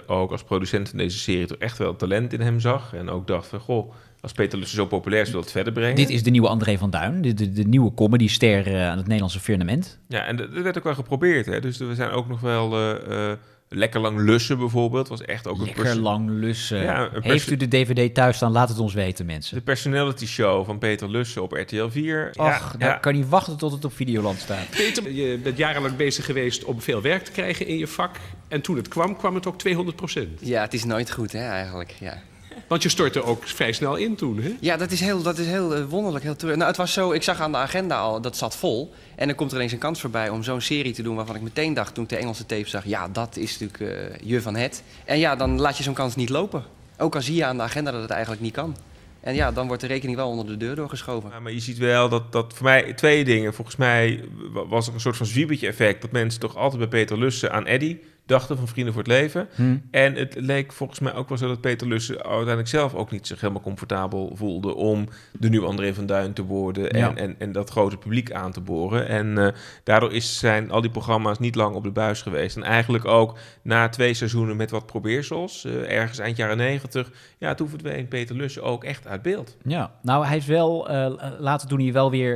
Ook 0.08 0.32
als 0.32 0.43
producent 0.43 0.89
van 0.89 0.98
deze 0.98 1.17
serie 1.17 1.46
toch 1.46 1.58
echt 1.58 1.77
wel 1.77 1.96
talent 1.96 2.34
in 2.34 2.41
hem 2.41 2.60
zag. 2.60 2.93
En 2.93 3.10
ook 3.10 3.27
dacht 3.27 3.48
van, 3.48 3.60
goh, 3.60 3.93
als 4.24 4.32
Peter 4.32 4.60
Lussen 4.60 4.77
zo 4.77 4.86
populair 4.86 5.22
is, 5.22 5.32
wil 5.32 5.39
het 5.39 5.51
verder 5.51 5.74
brengen. 5.74 5.96
Dit 5.96 6.10
is 6.10 6.24
de 6.24 6.29
nieuwe 6.29 6.48
André 6.48 6.77
van 6.77 6.89
Duin, 6.89 7.22
de, 7.22 7.34
de, 7.34 7.51
de 7.51 7.63
nieuwe 7.63 7.93
comedyster 7.93 8.67
eh, 8.67 8.89
aan 8.89 8.98
het 8.98 9.05
Nederlandse 9.05 9.39
firmament. 9.39 10.00
Ja, 10.08 10.25
en 10.25 10.36
dat 10.36 10.53
dat 10.53 10.63
werd 10.63 10.77
ook 10.77 10.84
wel 10.84 10.96
geprobeerd. 10.96 11.46
Hè? 11.46 11.62
Dus 11.62 11.77
we 11.77 11.96
zijn 11.96 12.10
ook 12.10 12.27
nog 12.27 12.39
wel 12.39 12.74
eh, 12.74 13.32
eh, 13.32 13.38
lekker 13.74 14.00
lang 14.00 14.20
lussen 14.20 14.58
bijvoorbeeld. 14.58 15.08
Was 15.08 15.22
echt 15.22 15.48
ook 15.48 15.60
een 15.60 15.65
Lekker 15.65 15.96
lang 15.96 16.30
lussen. 16.30 16.82
Ja, 16.82 17.10
een 17.13 17.24
Heeft 17.24 17.51
u 17.51 17.58
de 17.58 17.68
DVD 17.68 18.13
thuis 18.13 18.36
staan? 18.36 18.51
Laat 18.51 18.70
het 18.70 18.80
ons 18.80 18.94
weten, 18.94 19.25
mensen. 19.25 19.56
De 19.56 19.62
personality 19.62 20.25
show 20.25 20.65
van 20.65 20.77
Peter 20.77 21.10
Lussen 21.10 21.42
op 21.42 21.51
RTL 21.51 21.88
4. 21.88 22.32
Och, 22.36 22.46
ja, 22.46 22.62
nou 22.77 23.00
kan 23.00 23.13
niet 23.13 23.30
wachten 23.30 23.58
tot 23.58 23.72
het 23.72 23.86
op 23.86 23.94
Videoland 23.94 24.39
staat. 24.39 24.70
Peter, 24.70 25.12
je 25.12 25.38
bent 25.38 25.58
jarenlang 25.58 25.96
bezig 25.96 26.25
geweest 26.25 26.63
om 26.63 26.82
veel 26.82 27.01
werk 27.01 27.24
te 27.24 27.32
krijgen 27.32 27.68
in 27.68 27.77
je 27.77 27.88
vak. 27.88 28.15
En 28.48 28.62
toen 28.62 28.75
het 28.75 28.88
kwam, 28.88 29.18
kwam 29.18 29.36
het 29.36 29.48
ook 29.48 29.56
200% 29.68 30.30
Ja, 30.39 30.62
het 30.62 30.74
is 30.74 30.84
nooit 30.84 31.12
goed, 31.12 31.32
hè, 31.32 31.50
eigenlijk. 31.50 31.96
Ja. 32.00 32.22
Want 32.67 32.83
je 32.83 32.89
stortte 32.89 33.24
ook 33.24 33.48
vrij 33.48 33.72
snel 33.72 33.95
in 33.95 34.15
toen, 34.15 34.41
hè? 34.41 34.55
Ja, 34.60 34.77
dat 34.77 34.91
is 34.91 35.00
heel, 35.00 35.22
dat 35.22 35.38
is 35.38 35.48
heel 35.48 35.75
eh, 35.75 35.83
wonderlijk. 35.86 36.24
Heel 36.24 36.36
nou, 36.39 36.63
het 36.63 36.77
was 36.77 36.93
zo, 36.93 37.12
ik 37.12 37.24
zag 37.24 37.39
aan 37.39 37.51
de 37.51 37.57
agenda 37.57 38.00
al, 38.00 38.22
dat 38.22 38.38
zat 38.38 38.55
vol. 38.55 38.93
En 39.15 39.27
dan 39.27 39.36
komt 39.36 39.51
er 39.51 39.57
ineens 39.57 39.72
een 39.72 39.77
kans 39.77 40.01
voorbij 40.01 40.29
om 40.29 40.43
zo'n 40.43 40.62
serie 40.62 40.93
te 40.93 41.01
doen... 41.01 41.15
waarvan 41.15 41.36
ik 41.36 41.41
meteen 41.41 41.74
dacht, 41.74 41.93
toen 41.93 42.03
ik 42.03 42.10
de 42.10 42.17
Engelse 42.17 42.45
tape 42.45 42.69
zag... 42.69 42.86
ja, 42.86 43.07
dat 43.07 43.38
is 43.38 43.60
natuurlijk 43.60 43.98
eh, 43.98 44.29
je 44.29 44.41
van 44.41 44.55
het. 44.55 44.83
En 45.05 45.19
ja, 45.19 45.36
dan 45.36 45.60
laat 45.60 45.77
je 45.77 45.83
zo'n 45.83 45.93
kans 45.93 46.15
niet 46.15 46.29
lopen. 46.29 46.63
Ook 46.98 47.15
al 47.15 47.22
zie 47.22 47.36
je 47.36 47.45
aan 47.45 47.57
de 47.57 47.63
agenda 47.63 47.91
dat 47.91 48.01
het 48.01 48.10
eigenlijk 48.12 48.41
niet 48.41 48.53
kan. 48.53 48.75
En 49.19 49.36
ja, 49.36 49.51
dan 49.51 49.67
wordt 49.67 49.81
de 49.81 49.88
rekening 49.88 50.17
wel 50.17 50.29
onder 50.29 50.45
de 50.45 50.57
deur 50.57 50.75
doorgeschoven. 50.75 51.29
Ja, 51.29 51.39
maar 51.39 51.51
je 51.51 51.60
ziet 51.60 51.77
wel 51.77 52.10
dat, 52.10 52.31
dat 52.31 52.53
voor 52.53 52.63
mij 52.63 52.93
twee 52.93 53.24
dingen. 53.24 53.53
Volgens 53.53 53.75
mij 53.75 54.24
wa- 54.51 54.67
was 54.67 54.88
er 54.88 54.93
een 54.93 55.00
soort 55.00 55.17
van 55.17 55.25
zwiebertje 55.25 55.67
effect. 55.67 56.01
Dat 56.01 56.12
mensen 56.12 56.39
toch 56.39 56.55
altijd 56.55 56.79
bij 56.79 57.00
Peter 57.00 57.19
Lussen 57.19 57.51
aan 57.51 57.65
Eddy 57.65 57.98
dachten 58.25 58.58
van 58.58 58.68
Vrienden 58.68 58.94
voor 58.94 59.03
het 59.03 59.12
Leven. 59.12 59.48
Hm. 59.56 59.77
En 59.92 60.15
het 60.15 60.36
leek 60.39 60.74
volgens 60.74 61.00
mij 61.00 61.13
ook 61.13 61.30
wel 61.30 61.38
zo 61.38 61.48
dat 61.48 61.62
Peter 61.62 61.88
Lussen 61.88 62.24
uiteindelijk 62.24 62.68
zelf 62.68 62.94
ook 62.94 63.12
niet 63.12 63.27
zich 63.27 63.42
helemaal 63.42 63.62
comfortabel 63.62 64.32
voelde 64.36 64.75
om 64.75 65.08
de 65.39 65.50
nieuwe 65.50 65.68
André 65.68 65.94
van 65.94 66.06
Duin 66.06 66.34
te 66.34 66.44
worden 66.44 66.92
en, 66.92 67.00
Ja. 67.00 67.15
en, 67.15 67.36
en 67.39 67.51
dat 67.51 67.70
grote 67.70 67.98
publiek 67.98 68.32
aan 68.32 68.51
te 68.51 68.62
boren. 68.62 69.08
En 69.08 69.38
eh, 69.38 69.53
daardoor 69.84 70.13
is, 70.13 70.39
zijn 70.39 70.72
al 70.72 70.82
die 70.82 70.92
programma's 70.92 71.39
niet 71.39 71.56
lang 71.56 71.75
op 71.75 71.84
de 71.84 71.92
buis 71.92 72.22
geweest. 72.22 72.56
En 72.56 72.63
eigenlijk 72.63 73.06
ook 73.06 73.38
na 73.62 73.89
twee 73.89 74.13
seizoenen 74.13 74.56
met 74.56 74.72
wat 74.72 74.86
probeersels, 74.86 75.65
eh, 75.65 75.92
ergens 75.92 76.20
eind 76.20 76.38
jaren 76.38 76.57
negentig, 76.57 77.12
ja, 77.38 77.53
toen 77.53 77.70
verdween 77.70 78.07
Peter 78.07 78.36
Lussen 78.36 78.64
ook 78.64 78.83
echt 78.83 79.07
uit 79.07 79.22
beeld. 79.22 79.57
Ja, 79.64 79.92
nou 80.01 80.25
hij 80.25 80.38
is 80.38 80.46
wel, 80.46 80.90
eh, 80.90 81.12
later 81.40 81.68
toen 81.68 81.79
hij 81.81 81.94
wel 81.94 82.09
weer 82.12 82.31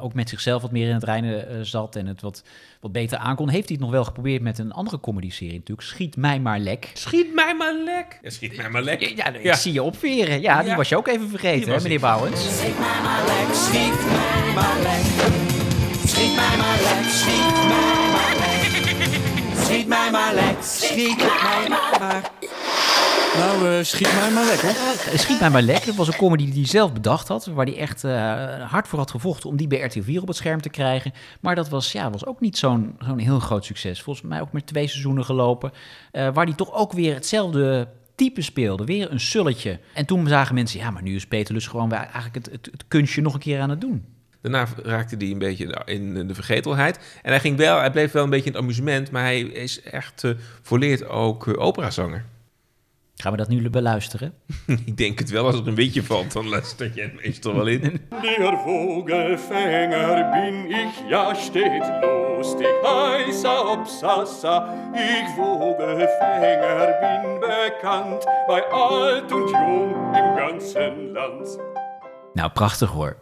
ook 0.00 0.14
met 0.14 0.28
zichzelf 0.28 0.62
wat 0.62 0.72
meer 0.72 0.88
in 0.88 0.94
het 0.94 1.04
reinen 1.04 1.66
zat 1.66 1.96
en 1.96 2.06
het 2.06 2.20
wat, 2.20 2.42
wat 2.80 2.92
beter 2.92 3.18
aankon, 3.18 3.48
heeft 3.48 3.68
hij 3.68 3.76
het 3.76 3.84
nog 3.84 3.94
wel 3.94 4.04
geprobeerd 4.04 4.42
met 4.42 4.58
een 4.58 4.72
andere 4.72 4.98
comedy-serie 5.28 5.58
natuurlijk. 5.58 5.88
Schiet 5.88 6.16
mij 6.16 6.40
maar 6.40 6.58
lek. 6.58 6.90
Schiet 6.94 7.34
mij 7.34 7.54
maar 7.54 7.74
lek. 7.74 8.18
Ja, 8.22 8.30
schiet 8.30 8.56
mij 8.56 8.70
maar 8.70 8.82
lek. 8.82 9.00
Ja, 9.00 9.08
ja, 9.16 9.26
ik 9.32 9.42
Ja. 9.42 9.54
zie 9.56 9.72
je 9.72 9.82
opveren. 9.82 10.40
Ja, 10.40 10.60
die 10.60 10.70
Ja. 10.70 10.76
was 10.76 10.88
je 10.88 10.96
ook 10.96 11.06
even 11.08 11.20
Die 11.20 11.28
vergeten, 11.28 11.70
hè, 11.72 11.76
meneer 11.76 11.92
ik. 11.92 12.00
Bouwens. 12.00 12.40
Schiet 12.58 12.78
mij 12.78 13.00
maar 13.02 13.24
lek, 13.26 13.54
schiet 13.54 14.04
mij 14.06 14.54
maar 14.54 14.78
lek. 14.82 15.04
Schiet 16.06 16.34
mij 16.36 16.56
maar 16.56 16.78
lek, 16.80 17.10
schiet 17.10 17.54
mij 17.68 18.10
maar 18.12 18.34
lek. 18.38 19.64
Schiet 19.64 19.86
mij 19.88 20.10
maar 20.10 20.34
lek, 20.34 20.56
schiet 20.62 21.16
mij 21.18 21.68
maar. 21.98 22.30
Nou, 23.36 23.68
eh, 23.68 23.84
schiet 23.84 24.12
mij 24.12 24.30
maar 24.30 24.44
lekker. 24.44 25.18
Schiet 25.18 25.40
mij 25.40 25.50
maar 25.50 25.62
lek. 25.62 25.86
Dat 25.86 25.94
was 25.94 26.08
een 26.08 26.16
comedy 26.16 26.44
die 26.44 26.54
hij 26.54 26.66
zelf 26.66 26.92
bedacht 26.92 27.28
had. 27.28 27.46
Waar 27.46 27.66
hij 27.66 27.76
echt 27.78 28.04
eh, 28.04 28.70
hard 28.70 28.88
voor 28.88 28.98
had 28.98 29.10
gevochten 29.10 29.48
om 29.50 29.56
die 29.56 29.66
bij 29.66 29.80
RTL 29.80 30.02
4 30.02 30.20
op 30.20 30.28
het 30.28 30.36
scherm 30.36 30.60
te 30.60 30.68
krijgen. 30.68 31.12
Maar 31.40 31.54
dat 31.54 31.68
was, 31.68 31.92
ja, 31.92 32.10
was 32.10 32.26
ook 32.26 32.40
niet 32.40 32.58
zo'n 32.58 32.96
zo'n 32.98 33.18
heel 33.18 33.38
groot 33.38 33.64
succes. 33.64 34.02
Volgens 34.02 34.28
mij 34.28 34.40
ook 34.40 34.52
maar 34.52 34.64
twee 34.64 34.86
seizoenen 34.88 35.24
gelopen. 35.24 35.72
eh, 36.12 36.28
waar 36.32 36.44
hij 36.44 36.54
toch 36.54 36.74
ook 36.74 36.92
weer 36.92 37.14
hetzelfde 37.14 37.88
type 38.14 38.42
speelde. 38.42 38.84
Weer 38.84 39.10
een 39.12 39.20
sulletje. 39.20 39.78
En 39.94 40.06
toen 40.06 40.28
zagen 40.28 40.54
mensen, 40.54 40.80
ja, 40.80 40.90
maar 40.90 41.02
nu 41.02 41.14
is 41.14 41.26
Peter 41.26 41.54
Lus 41.54 41.66
gewoon 41.66 41.88
weer 41.88 41.98
eigenlijk 41.98 42.34
het, 42.34 42.48
het, 42.52 42.68
het 42.72 42.84
kunstje 42.88 43.22
nog 43.22 43.34
een 43.34 43.40
keer 43.40 43.60
aan 43.60 43.70
het 43.70 43.80
doen. 43.80 44.04
Daarna 44.40 44.66
raakte 44.82 45.16
hij 45.16 45.30
een 45.30 45.38
beetje 45.38 45.82
in 45.84 46.26
de 46.26 46.34
vergetelheid. 46.34 46.98
En 47.22 47.30
hij, 47.30 47.40
ging 47.40 47.56
wel, 47.56 47.78
hij 47.78 47.90
bleef 47.90 48.12
wel 48.12 48.24
een 48.24 48.30
beetje 48.30 48.46
in 48.46 48.52
het 48.52 48.62
amusement, 48.62 49.10
maar 49.10 49.22
hij 49.22 49.40
is 49.40 49.82
echt 49.82 50.24
eh 50.24 50.30
volleerd 50.62 51.06
ook 51.08 51.46
eh, 51.46 51.58
operazanger. 51.62 52.24
Gaan 53.22 53.32
we 53.32 53.38
dat 53.38 53.48
nu 53.48 53.70
beluisteren? 53.70 54.32
Ik 54.86 54.96
denk 54.96 55.18
het 55.18 55.30
wel, 55.30 55.46
als 55.46 55.54
er 55.54 55.68
een 55.68 55.74
windje 55.74 56.02
valt, 56.02 56.32
dan 56.32 56.48
luister 56.48 56.90
je 56.94 57.00
het 57.00 57.14
meestal 57.14 57.54
wel 57.54 57.66
in. 57.66 57.80
Der 58.22 58.58
Vogelfänger 58.64 60.30
bin 60.30 60.70
ich, 60.70 61.08
ja 61.08 61.34
steht 61.34 61.82
lustig 62.00 62.66
heißer 62.82 63.70
Obsassa. 63.70 64.74
Ich 64.94 65.34
Vogelfänger 65.36 66.86
bin 67.00 67.40
bekannt 67.40 68.24
bei 68.46 68.62
alt 68.70 69.32
und 69.32 69.50
jung 69.50 70.14
im 70.14 70.36
ganzen 70.36 71.12
Land. 71.12 71.58
Nou, 72.34 72.50
prachtig 72.50 72.90
hoor. 72.90 73.16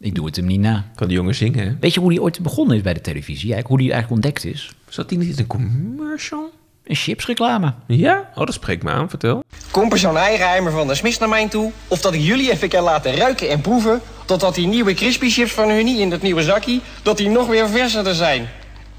Ik 0.00 0.14
doe 0.14 0.26
het 0.26 0.36
hem 0.36 0.46
niet 0.46 0.60
na. 0.60 0.84
Kan 0.94 1.08
die 1.08 1.16
jongen 1.16 1.34
zingen, 1.34 1.66
hè? 1.66 1.76
Weet 1.80 1.94
je 1.94 2.00
hoe 2.00 2.12
hij 2.12 2.20
ooit 2.20 2.42
begonnen 2.42 2.76
is 2.76 2.82
bij 2.82 2.94
de 2.94 3.00
televisie? 3.00 3.52
Eigenlijk, 3.52 3.68
hoe 3.68 3.82
hij 3.82 3.92
eigenlijk 3.92 4.24
ontdekt 4.24 4.44
is? 4.44 4.74
Zat 4.88 5.10
hij 5.10 5.18
niet 5.18 5.28
in 5.28 5.38
een 5.38 5.46
commercial? 5.46 6.50
Een 6.84 6.96
chipsreclame. 6.96 7.74
Ja? 7.86 8.30
Oh, 8.34 8.44
dat 8.44 8.54
spreekt 8.54 8.82
me 8.82 8.90
aan, 8.90 9.08
vertel. 9.08 9.44
Komt 9.70 9.92
er 9.92 9.98
zo'n 9.98 10.16
eigenheimer 10.16 10.72
van 10.72 10.86
de 10.86 10.94
Smits 10.94 11.18
naar 11.18 11.28
mij 11.28 11.48
toe? 11.48 11.72
Of 11.88 12.00
dat 12.00 12.14
ik 12.14 12.20
jullie 12.20 12.50
even 12.50 12.68
kan 12.68 12.82
laten 12.82 13.14
ruiken 13.16 13.48
en 13.48 13.60
proeven... 13.60 14.00
totdat 14.24 14.54
die 14.54 14.66
nieuwe 14.66 14.94
crispy 14.94 15.30
chips 15.30 15.52
van 15.52 15.68
Hunnie 15.68 16.00
in 16.00 16.10
dat 16.10 16.22
nieuwe 16.22 16.42
zakje... 16.42 16.80
dat 17.02 17.16
die 17.16 17.28
nog 17.28 17.46
weer 17.46 17.68
verser 17.68 18.14
zijn? 18.14 18.48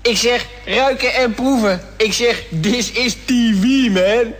Ik 0.01 0.17
zeg, 0.17 0.47
ruiken 0.65 1.13
en 1.13 1.33
proeven. 1.33 1.81
Ik 1.97 2.13
zeg, 2.13 2.43
this 2.61 2.91
is 2.91 3.13
TV, 3.25 3.89
man. 3.89 4.33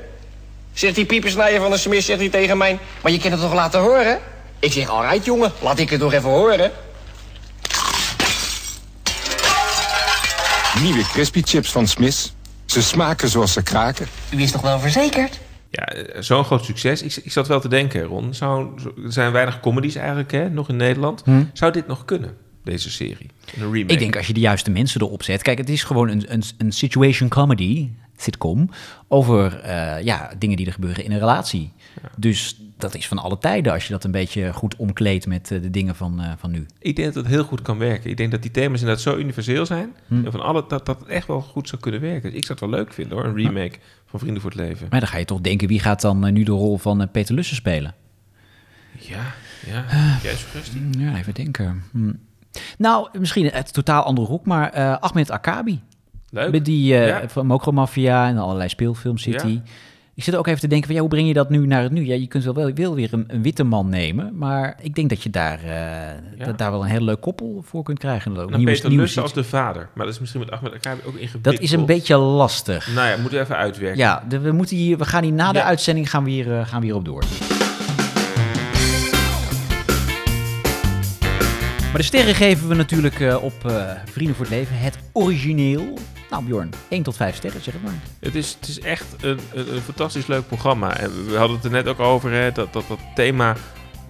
Zegt 0.74 0.96
die 0.96 1.06
piepersnijer 1.06 1.62
van 1.62 1.72
de 1.72 1.78
Smits, 1.78 2.06
zegt 2.06 2.20
hij 2.20 2.30
tegen 2.30 2.58
mij... 2.58 2.80
maar 3.02 3.12
je 3.12 3.20
kan 3.20 3.32
het 3.32 3.40
toch 3.40 3.54
laten 3.54 3.80
horen? 3.80 4.20
Ik 4.60 4.72
zeg, 4.72 4.90
alright 4.90 5.26
jongen, 5.26 5.52
laat 5.62 5.80
ik 5.80 5.90
het 5.90 6.00
toch 6.00 6.14
even 6.14 6.30
horen. 6.30 6.72
Nieuwe 10.82 11.04
crispy 11.04 11.42
chips 11.44 11.72
van 11.72 11.88
Smith. 11.88 12.34
Ze 12.74 12.82
smaken 12.82 13.30
zoals 13.30 13.54
ze 13.54 13.64
kraken. 13.64 14.08
U 14.32 14.42
is 14.42 14.52
toch 14.52 14.62
wel 14.62 14.80
verzekerd? 14.80 15.40
Ja, 15.70 15.88
zo'n 16.22 16.44
groot 16.44 16.66
succes. 16.66 17.02
Ik, 17.02 17.16
ik 17.24 17.32
zat 17.32 17.48
wel 17.48 17.60
te 17.60 17.68
denken, 17.68 18.04
Ron. 18.04 18.34
Zou, 18.34 18.80
zo- 18.82 18.94
er 19.06 19.12
zijn 19.12 19.32
weinig 19.32 19.60
comedies 19.60 19.96
eigenlijk, 19.96 20.32
hè, 20.32 20.50
nog 20.50 20.70
in 20.70 20.76
Nederland. 20.76 21.22
Hm. 21.26 21.44
Zou 21.54 21.72
dit 21.72 21.88
nog 21.88 22.06
kunnen, 22.06 22.36
deze 22.64 22.90
serie? 22.92 23.30
Een 23.58 23.72
remake? 23.72 23.94
Ik 23.94 24.00
denk 24.00 24.16
als 24.18 24.28
je 24.28 24.34
de 24.34 24.40
juiste 24.40 24.72
mensen 24.72 25.02
erop 25.02 25.24
zet. 25.24 25.42
Kijk, 25.42 25.58
het 25.58 25.70
is 25.70 25.84
gewoon 25.84 26.10
een, 26.10 26.24
een, 26.34 26.44
een 26.58 26.72
situation 26.72 27.30
comedy, 27.30 27.90
sitcom, 28.24 28.70
over 29.08 29.60
eh, 29.60 30.04
ja, 30.04 30.32
dingen 30.38 30.58
die 30.58 30.66
er 30.66 30.74
gebeuren 30.74 31.04
in 31.04 31.12
een 31.12 31.20
relatie. 31.20 31.72
Dus 32.18 32.62
dat 32.78 32.96
is 32.96 33.08
van 33.08 33.18
alle 33.18 33.38
tijden 33.38 33.74
als 33.74 33.86
je 33.88 33.94
dat 33.94 34.04
een 34.04 34.12
beetje 34.12 34.54
goed 34.54 34.76
omkleedt 34.76 35.28
met 35.28 35.52
eh, 35.52 35.62
de 35.62 35.70
dingen 35.70 35.96
van, 35.96 36.22
eh, 36.22 36.32
van 36.38 36.52
nu. 36.52 36.66
Ik 36.80 36.96
denk 36.96 37.14
dat 37.14 37.24
het 37.24 37.34
heel 37.34 37.44
goed 37.44 37.62
kan 37.62 37.78
werken. 37.78 38.10
Ik 38.10 38.18
denk 38.18 38.32
dat 38.32 38.42
die 38.42 38.52
thema's 38.52 38.80
inderdaad 38.80 39.04
zo 39.04 39.18
universeel 39.18 39.66
zijn. 39.66 39.94
Hm. 40.08 40.26
En 40.26 40.32
van 40.32 40.42
alle, 40.42 40.66
dat 40.68 40.86
dat 40.86 41.06
echt 41.06 41.28
wel 41.28 41.42
goed 41.42 41.68
zou 41.70 41.82
kunnen 41.82 42.02
werken. 42.02 42.30
Dus 42.30 42.40
ik 42.40 42.46
zou 42.46 42.60
het 42.60 42.70
wel 42.70 42.80
leuk 42.80 42.94
vinden 42.94 43.18
hoor, 43.18 43.26
een 43.26 43.36
remake 43.36 43.78
van 44.06 44.20
Vrienden 44.20 44.42
voor 44.42 44.52
het 44.52 44.60
Leven. 44.60 44.88
Maar 44.90 45.00
dan 45.00 45.10
ga 45.10 45.18
je 45.18 45.26
toch 45.26 45.42
denken, 45.42 45.68
wie 45.68 45.80
gaat 45.80 46.02
dan 46.02 46.34
nu 46.34 46.44
de 46.44 46.52
rol 46.52 46.78
van 46.78 47.12
Peter 47.12 47.36
Lussen 47.36 47.56
spelen? 47.56 47.96
Ja, 49.00 49.34
ja. 49.66 49.86
Jij 50.24 50.36
suggestie? 50.36 50.82
Ja, 50.98 51.18
even 51.18 51.34
denken. 51.34 51.84
Hm. 51.92 52.14
Nou, 52.78 53.20
misschien 53.20 53.46
het 53.46 53.74
totaal 53.74 54.04
andere 54.04 54.28
hoek, 54.28 54.46
maar 54.46 54.98
Ahmed 55.00 55.32
Akabi. 55.32 55.82
Leuk. 56.34 56.52
Met 56.52 56.66
die 56.66 56.96
eh 56.98 57.08
Ja. 57.08 57.22
van 57.28 57.46
Mokro 57.46 57.72
Mafia 57.72 58.28
en 58.28 58.38
allerlei 58.38 58.70
speelfilms 58.70 59.22
zit 59.24 59.42
Ja. 59.42 59.62
Ik 60.16 60.24
zit 60.24 60.36
ook 60.36 60.48
even 60.48 60.60
te 60.60 60.68
denken 60.68 60.86
van, 60.86 60.96
ja, 60.96 61.02
hoe 61.02 61.10
breng 61.10 61.28
je 61.28 61.34
dat 61.34 61.50
nu 61.50 61.68
naar 61.68 61.84
het 61.84 61.92
nu? 61.92 62.06
Ja, 62.06 62.16
je 62.16 62.28
kunt 62.28 62.44
wel, 62.44 62.54
wel, 62.54 62.74
wel 62.74 62.96
weer 62.96 63.10
een, 63.14 63.24
een 63.28 63.42
witte 63.42 63.64
man 63.64 63.90
nemen, 63.90 64.38
maar 64.38 64.78
ik 64.82 64.96
denk 64.96 65.10
dat 65.10 65.24
je 65.24 65.30
daar, 65.30 65.60
eh, 65.64 66.46
dat 66.46 66.58
daar 66.58 66.72
wel 66.72 66.82
een 66.84 66.90
heel 66.90 67.02
leuk 67.02 67.22
koppel 67.22 67.62
voor 67.66 67.84
kunt 67.84 68.00
krijgen. 68.00 68.38
Ook 68.38 68.50
Nou, 68.50 68.64
Peter 68.64 68.92
Lussen 68.92 69.22
als 69.22 69.34
de 69.34 69.44
vader. 69.44 69.90
Maar 69.96 70.06
dat 70.06 70.14
is 70.14 70.20
misschien 70.20 70.40
met 70.42 70.52
Ahmed 70.52 70.74
Akabi 70.74 71.00
ook 71.00 71.14
ingewikkeld. 71.14 71.44
Dat 71.44 71.60
is 71.60 71.72
een 71.72 71.86
beetje 71.86 72.16
lastig. 72.18 72.94
Nou 72.96 73.08
ja, 73.08 73.18
moeten 73.18 73.38
we 73.38 73.44
even 73.44 73.58
uitwerken. 73.58 73.98
Ja, 73.98 74.24
de- 74.30 74.40
we, 74.40 74.52
moeten 74.52 74.76
hier, 74.78 74.98
we 74.98 75.06
gaan 75.06 75.24
hier 75.24 75.34
na 75.34 75.52
de 75.52 75.64
uitzending 75.64 76.10
gaan 76.10 76.24
we 76.24 76.30
hier, 76.30 76.58
eh, 76.60 76.68
gaan 76.68 76.80
we 76.80 76.86
hierop 76.86 77.06
door. 77.06 77.24
Maar 81.92 82.02
de 82.02 82.08
sterren 82.08 82.36
geven 82.36 82.68
we 82.68 82.76
natuurlijk 82.76 83.20
op 83.42 83.54
Vrienden 84.06 84.36
voor 84.36 84.46
het 84.46 84.54
Leven. 84.54 84.76
Het 84.78 84.98
origineel. 85.12 85.94
Nou 86.34 86.46
Bjorn, 86.46 86.70
1 86.88 87.04
tot 87.04 87.16
5 87.16 87.36
sterren, 87.36 87.62
zeg 87.62 87.74
maar. 87.84 87.94
Het 88.20 88.36
is, 88.36 88.58
het 88.60 88.68
is 88.68 88.80
echt 88.80 89.06
een, 89.22 89.40
een, 89.54 89.82
fantastisch 89.82 90.28
leuk 90.28 90.48
programma. 90.48 90.98
En 90.98 91.26
we 91.26 91.38
hadden 91.38 91.56
het 91.56 91.66
er 91.66 91.72
net 91.72 91.88
ook 91.88 92.00
over, 92.00 92.32
hè, 92.32 92.52
dat, 92.52 92.74
dat 92.74 92.84
dat 92.88 93.00
thema 93.16 93.56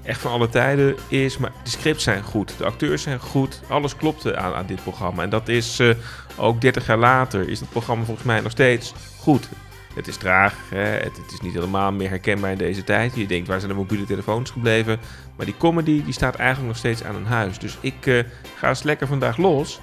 echt 0.03 0.21
van 0.21 0.31
alle 0.31 0.49
tijden 0.49 0.95
is. 1.07 1.37
Maar 1.37 1.51
de 1.63 1.69
scripts 1.69 2.03
zijn 2.03 2.23
goed, 2.23 2.57
de 2.57 2.65
acteurs 2.65 3.01
zijn 3.01 3.19
goed. 3.19 3.61
Alles 3.67 3.95
klopte 3.95 4.37
aan, 4.37 4.53
aan 4.53 4.65
dit 4.65 4.83
programma. 4.83 5.23
En 5.23 5.29
dat 5.29 5.47
is 5.47 5.79
eh, 5.79 5.89
ook 6.37 6.61
30 6.61 6.87
jaar 6.87 6.97
later, 6.97 7.49
is 7.49 7.59
het 7.59 7.69
programma 7.69 8.03
volgens 8.03 8.25
mij 8.27 8.39
nog 8.39 8.51
steeds 8.51 8.93
goed. 9.19 9.49
Het 9.95 10.07
is 10.07 10.17
traag, 10.17 10.55
hè? 10.69 10.79
Het, 10.79 11.17
het 11.17 11.31
is 11.31 11.41
niet 11.41 11.53
helemaal 11.53 11.91
meer 11.91 12.09
herkenbaar 12.09 12.51
in 12.51 12.57
deze 12.57 12.83
tijd. 12.83 13.15
Je 13.15 13.25
denkt, 13.25 13.47
waar 13.47 13.59
zijn 13.59 13.71
de 13.71 13.77
mobiele 13.77 14.05
telefoons 14.05 14.51
gebleven? 14.51 14.99
Maar 15.35 15.45
die 15.45 15.57
comedy 15.57 16.03
die 16.03 16.13
staat 16.13 16.35
eigenlijk 16.35 16.67
nog 16.67 16.77
steeds 16.77 17.03
aan 17.03 17.15
een 17.15 17.25
huis. 17.25 17.59
Dus 17.59 17.77
ik 17.81 18.05
eh, 18.05 18.23
ga 18.57 18.69
eens 18.69 18.83
lekker 18.83 19.07
vandaag 19.07 19.37
los. 19.37 19.79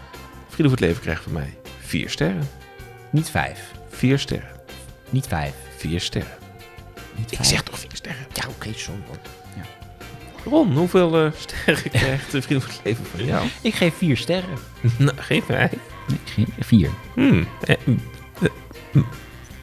Vrienden 0.48 0.78
voor 0.78 0.86
het 0.86 0.88
leven 0.88 1.02
krijgt 1.02 1.22
van 1.22 1.32
mij 1.32 1.59
vier 1.90 2.10
sterren. 2.10 2.48
Niet 3.10 3.30
5. 3.30 3.60
Vier 3.90 4.18
sterren. 4.18 4.48
Niet 5.10 5.26
5. 5.26 5.52
Vier 5.76 6.00
sterren. 6.00 6.30
Niet 7.16 7.30
Ik 7.30 7.36
vijf. 7.36 7.48
zeg 7.48 7.62
toch 7.62 7.78
vier 7.78 7.90
sterren. 7.92 8.26
Ja, 8.32 8.42
oké, 8.48 8.72
sorry 8.74 9.00
hoor. 9.06 9.16
Ja. 9.56 9.62
Ron, 10.50 10.72
hoeveel 10.76 11.24
eh, 11.24 11.32
sterren 11.38 11.90
krijgt 11.90 12.32
de 12.32 12.42
Vrienden 12.42 12.66
voor 12.68 12.76
het 12.76 12.84
leven 12.84 13.04
van 13.06 13.24
jou? 13.24 13.48
Ik 13.62 13.74
geef 13.74 13.94
4 13.96 14.16
sterren. 14.16 14.58
nou, 14.98 15.16
geen 15.16 15.42
vijf. 15.42 15.70
Nee, 16.08 16.18
geen 16.24 16.46
4. 16.60 16.90
Hmm. 17.14 17.46
Eh, 17.64 17.76
mm, 17.84 18.00
eh, 18.42 18.48
mm, 18.92 19.06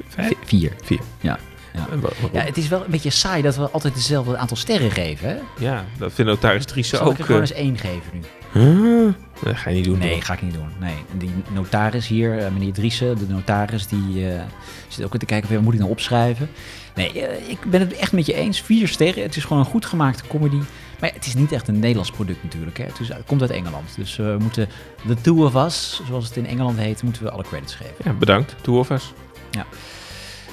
vijf. 0.08 0.34
4. 0.46 0.72
Vier. 0.84 1.00
Ja. 1.22 1.40
Ja. 1.74 1.88
En 1.92 2.00
wa- 2.00 2.10
waarom? 2.20 2.30
ja, 2.34 2.42
het 2.42 2.58
is 2.58 2.68
wel 2.68 2.84
een 2.86 2.92
beetje 2.92 3.10
saai 3.10 3.42
dat 3.42 3.56
we 3.56 3.70
altijd 3.70 3.94
hetzelfde 3.94 4.38
aantal 4.38 4.58
sterren 4.58 4.92
geven. 4.92 5.30
Hè? 5.30 5.38
Ja, 5.66 5.86
dat 5.98 6.14
vindt 6.14 6.32
notaris 6.32 6.66
Driessen 6.66 6.98
Zal 6.98 7.08
ook. 7.08 7.14
ik 7.14 7.20
er 7.20 7.26
gewoon 7.26 7.42
eh, 7.42 7.50
eens 7.50 7.58
één 7.58 7.78
geven 7.78 8.12
nu? 8.14 8.20
Huh? 8.60 9.14
Dat 9.44 9.56
ga 9.58 9.70
je 9.70 9.76
niet 9.76 9.86
doen. 9.86 9.98
Nee, 9.98 10.14
hoor. 10.14 10.22
ga 10.22 10.34
ik 10.34 10.42
niet 10.42 10.54
doen. 10.54 10.70
Nee. 10.80 10.96
Die 11.18 11.30
notaris 11.54 12.08
hier, 12.08 12.38
eh, 12.40 12.52
meneer 12.52 12.74
Driessen, 12.74 13.18
de 13.18 13.26
notaris, 13.28 13.88
die 13.88 14.32
eh, 14.32 14.42
zit 14.88 15.06
ook 15.06 15.18
te 15.18 15.26
kijken, 15.26 15.54
wat 15.54 15.62
moet 15.62 15.74
ik 15.74 15.80
nou 15.80 15.92
opschrijven? 15.92 16.50
Nee, 16.96 17.22
eh, 17.28 17.50
ik 17.50 17.58
ben 17.66 17.80
het 17.80 17.94
echt 17.94 18.12
met 18.12 18.26
je 18.26 18.34
eens. 18.34 18.62
Vier 18.62 18.88
sterren. 18.88 19.24
Het 19.24 19.36
is 19.36 19.44
gewoon 19.44 19.60
een 19.60 19.70
goed 19.70 19.86
gemaakte 19.86 20.24
comedy. 20.28 20.56
Maar 21.00 21.10
ja, 21.10 21.16
het 21.16 21.26
is 21.26 21.34
niet 21.36 21.52
echt 21.52 21.68
een 21.68 21.80
Nederlands 21.80 22.12
product 22.12 22.44
natuurlijk. 22.44 22.78
Hè. 22.78 22.84
Het, 22.84 23.00
is, 23.00 23.08
het 23.08 23.24
komt 23.26 23.42
uit 23.42 23.50
Engeland. 23.52 23.96
Dus 23.96 24.16
we 24.16 24.36
moeten 24.40 24.68
The 25.08 25.16
Two 25.22 25.46
of 25.46 25.56
Us, 25.56 26.02
zoals 26.08 26.26
het 26.28 26.38
in 26.38 26.46
Engeland 26.46 26.78
heet, 26.78 27.04
moeten 27.04 27.24
we 27.24 27.32
alle 27.32 27.44
credits 27.44 27.76
geven. 27.76 27.94
Ja, 28.04 28.14
bedankt. 28.14 28.56
Toe 28.62 28.78
of 28.78 28.90
eens. 28.90 29.14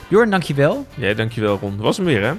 Jorn, 0.08 0.30
dankjewel. 0.30 0.86
Jij, 0.94 1.14
dankjewel 1.14 1.58
Ron. 1.58 1.76
Was 1.76 1.96
hem 1.96 2.06
weer, 2.06 2.22
hè? 2.22 2.32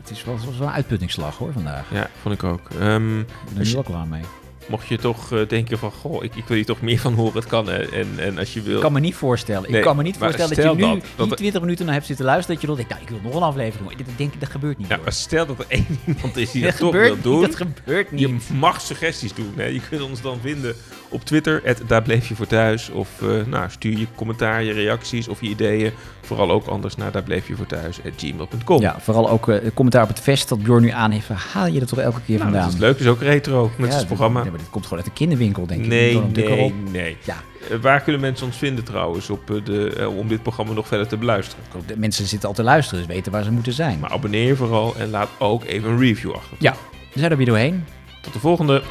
Het 0.00 0.10
is 0.10 0.24
wel, 0.24 0.38
was 0.46 0.58
wel 0.58 0.66
een 0.68 0.72
uitputtingsslag 0.74 1.36
hoor 1.36 1.52
vandaag. 1.52 1.84
Ja, 1.90 2.08
vond 2.22 2.34
ik 2.34 2.44
ook. 2.44 2.70
Ik 2.70 2.78
ben 2.78 2.88
er 2.88 3.26
nu 3.54 3.64
je- 3.64 3.72
wel 3.74 3.82
klaar 3.82 4.06
mee. 4.06 4.22
Mocht 4.66 4.86
je 4.88 4.98
toch 4.98 5.32
eh, 5.32 5.48
denken 5.48 5.78
van, 5.78 5.90
goh, 5.92 6.24
ik, 6.24 6.34
ik 6.34 6.44
wil 6.46 6.56
hier 6.56 6.66
toch 6.66 6.80
meer 6.80 6.98
van 6.98 7.14
horen. 7.14 7.34
Het 7.34 7.46
kan, 7.46 7.68
hè. 7.68 7.78
En, 7.90 8.06
en 8.18 8.38
als 8.38 8.52
je 8.52 8.62
wil... 8.62 8.74
Ik 8.74 8.80
kan 8.80 8.92
me 8.92 9.00
niet 9.00 9.14
voorstellen. 9.14 9.70
Nee, 9.70 9.78
ik 9.78 9.84
kan 9.86 9.96
me 9.96 10.02
niet 10.02 10.16
voorstellen 10.16 10.56
dat 10.56 10.64
je 10.64 10.86
nu 10.86 11.00
dat- 11.16 11.28
die 11.28 11.36
20 11.36 11.60
minuten 11.60 11.84
naar 11.84 11.94
hebt 11.94 12.06
zitten 12.06 12.24
luisteren. 12.24 12.52
Dat 12.60 12.60
je 12.60 12.66
dan 12.66 12.76
denkt, 12.76 12.90
nou, 12.92 13.02
ik 13.02 13.08
wil 13.08 13.30
nog 13.30 13.34
een 13.40 13.46
aflevering. 13.46 13.96
Dit- 13.96 14.06
denk, 14.16 14.40
dat 14.40 14.48
gebeurt 14.48 14.78
niet. 14.78 14.88
Ja, 14.88 14.98
maar 15.02 15.12
stel 15.12 15.46
dat 15.46 15.58
er 15.58 15.64
één 15.68 15.86
iemand 16.06 16.36
is 16.36 16.50
die 16.50 16.62
dat 16.62 16.70
dat, 16.70 16.80
toch 16.80 16.92
wil 16.92 17.16
doen. 17.22 17.40
Dat 17.40 17.56
gebeurt 17.56 18.10
niet. 18.10 18.20
Je 18.20 18.36
mag 18.54 18.80
suggesties 18.80 19.34
doen. 19.34 19.52
Hè. 19.56 19.64
Je 19.64 19.80
kunt 19.88 20.02
ons 20.02 20.20
dan 20.20 20.38
vinden 20.42 20.74
op 21.08 21.24
Twitter, 21.24 21.62
daar 21.86 22.02
bleef 22.02 22.28
je 22.28 22.34
voor 22.34 22.46
thuis. 22.46 22.90
Of 22.90 23.08
eh, 23.22 23.28
nou, 23.46 23.70
stuur 23.70 23.98
je 23.98 24.06
commentaar, 24.14 24.62
je 24.62 24.72
reacties 24.72 25.28
of 25.28 25.40
je 25.40 25.48
ideeën. 25.48 25.92
Vooral 26.20 26.50
ook 26.50 26.66
anders 26.66 26.96
naar 26.96 27.12
daar 27.12 27.22
bleef 27.22 27.48
je 27.48 27.56
voor 27.56 27.66
thuis, 27.66 27.98
gmail.com. 28.16 28.80
Ja, 28.80 28.96
vooral 29.00 29.30
ook 29.30 29.48
eh, 29.48 29.58
commentaar 29.74 30.02
op 30.02 30.08
het 30.08 30.20
vest 30.20 30.48
dat 30.48 30.62
Bjorn 30.62 30.82
nu 30.82 30.90
aan 30.90 31.10
heeft. 31.10 31.28
Haal 31.28 31.66
je 31.66 31.78
dat 31.78 31.88
toch 31.88 31.98
elke 31.98 32.20
keer 32.26 32.38
Nou, 32.38 32.50
vandaan? 32.50 32.64
dat 32.70 32.74
is 32.74 32.80
leuk. 32.80 32.98
Is 32.98 33.06
ook 33.06 33.20
retro 33.20 33.70
met 33.78 33.90
Ja, 33.92 33.96
het 33.96 34.06
programma. 34.06 34.44
Maar 34.52 34.60
dit 34.60 34.70
komt 34.70 34.84
gewoon 34.86 34.98
uit 35.02 35.08
de 35.12 35.14
kinderwinkel, 35.18 35.66
denk 35.66 35.80
ik. 35.80 35.86
Nee, 35.86 36.20
nee, 36.32 36.74
nee. 36.90 37.16
Ja, 37.24 37.36
Eh, 37.70 37.76
waar 37.76 38.00
kunnen 38.00 38.20
mensen 38.20 38.46
ons 38.46 38.56
vinden 38.56 38.84
trouwens 38.84 39.30
op 39.30 39.50
eh, 39.50 39.64
de, 39.64 39.94
eh, 39.98 40.16
om 40.18 40.28
dit 40.28 40.42
programma 40.42 40.72
nog 40.72 40.86
verder 40.86 41.06
te 41.08 41.16
beluisteren? 41.16 41.64
de 41.86 41.96
mensen 41.96 42.26
zitten 42.26 42.48
al 42.48 42.54
te 42.54 42.62
luisteren, 42.62 43.06
dus 43.06 43.14
weten 43.14 43.32
waar 43.32 43.44
ze 43.44 43.50
moeten 43.50 43.72
zijn. 43.72 43.98
Maar 43.98 44.10
abonneer 44.10 44.46
je 44.46 44.56
vooral 44.56 44.94
en 44.98 45.10
laat 45.10 45.28
ook 45.38 45.64
even 45.64 45.90
een 45.90 45.98
review 45.98 46.32
achter. 46.32 46.56
Ja, 46.58 46.74
we 47.12 47.18
zijn 47.18 47.30
er 47.30 47.36
weer 47.36 47.46
doorheen. 47.46 47.84
Tot 48.22 48.32
de 48.32 48.38
volgende. 48.38 48.82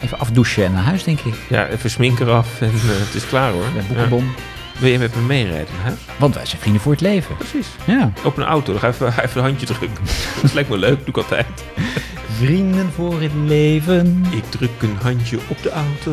Even 0.00 0.18
afdouchen 0.18 0.64
en 0.64 0.72
naar 0.72 0.82
huis, 0.82 1.04
denk 1.04 1.20
ik. 1.20 1.34
Ja, 1.48 1.68
even 1.68 1.90
smink 1.90 2.18
eraf 2.20 2.60
en 2.60 2.70
het 2.72 3.14
is 3.14 3.26
klaar 3.26 3.52
hoor. 3.52 3.64
Bij 3.74 3.82
Boekenbom. 3.88 4.34
Wil 4.78 4.90
je 4.90 4.98
met 4.98 5.14
me 5.14 5.20
meerijden 5.20 5.74
naar 5.74 5.84
huis? 5.84 5.98
Want 6.18 6.34
wij 6.34 6.46
zijn 6.46 6.60
vrienden 6.60 6.82
voor 6.82 6.92
het 6.92 7.00
leven. 7.00 7.36
Precies. 7.36 7.66
Ja. 7.84 8.12
Op 8.24 8.36
een 8.36 8.44
auto, 8.44 8.72
dan 8.72 8.80
ga 8.80 8.88
even, 8.88 9.06
even 9.24 9.36
een 9.36 9.42
handje 9.42 9.66
drukken. 9.66 10.04
Dat 10.42 10.54
lijkt 10.54 10.68
me 10.70 10.78
leuk, 10.78 10.98
doe 10.98 11.08
ik 11.08 11.16
altijd. 11.16 11.46
Vrienden 12.38 12.92
voor 12.92 13.20
het 13.20 13.34
leven. 13.34 14.22
Ik 14.30 14.44
druk 14.44 14.82
een 14.82 14.96
handje 14.96 15.38
op 15.48 15.62
de 15.62 15.70
auto. 15.70 16.12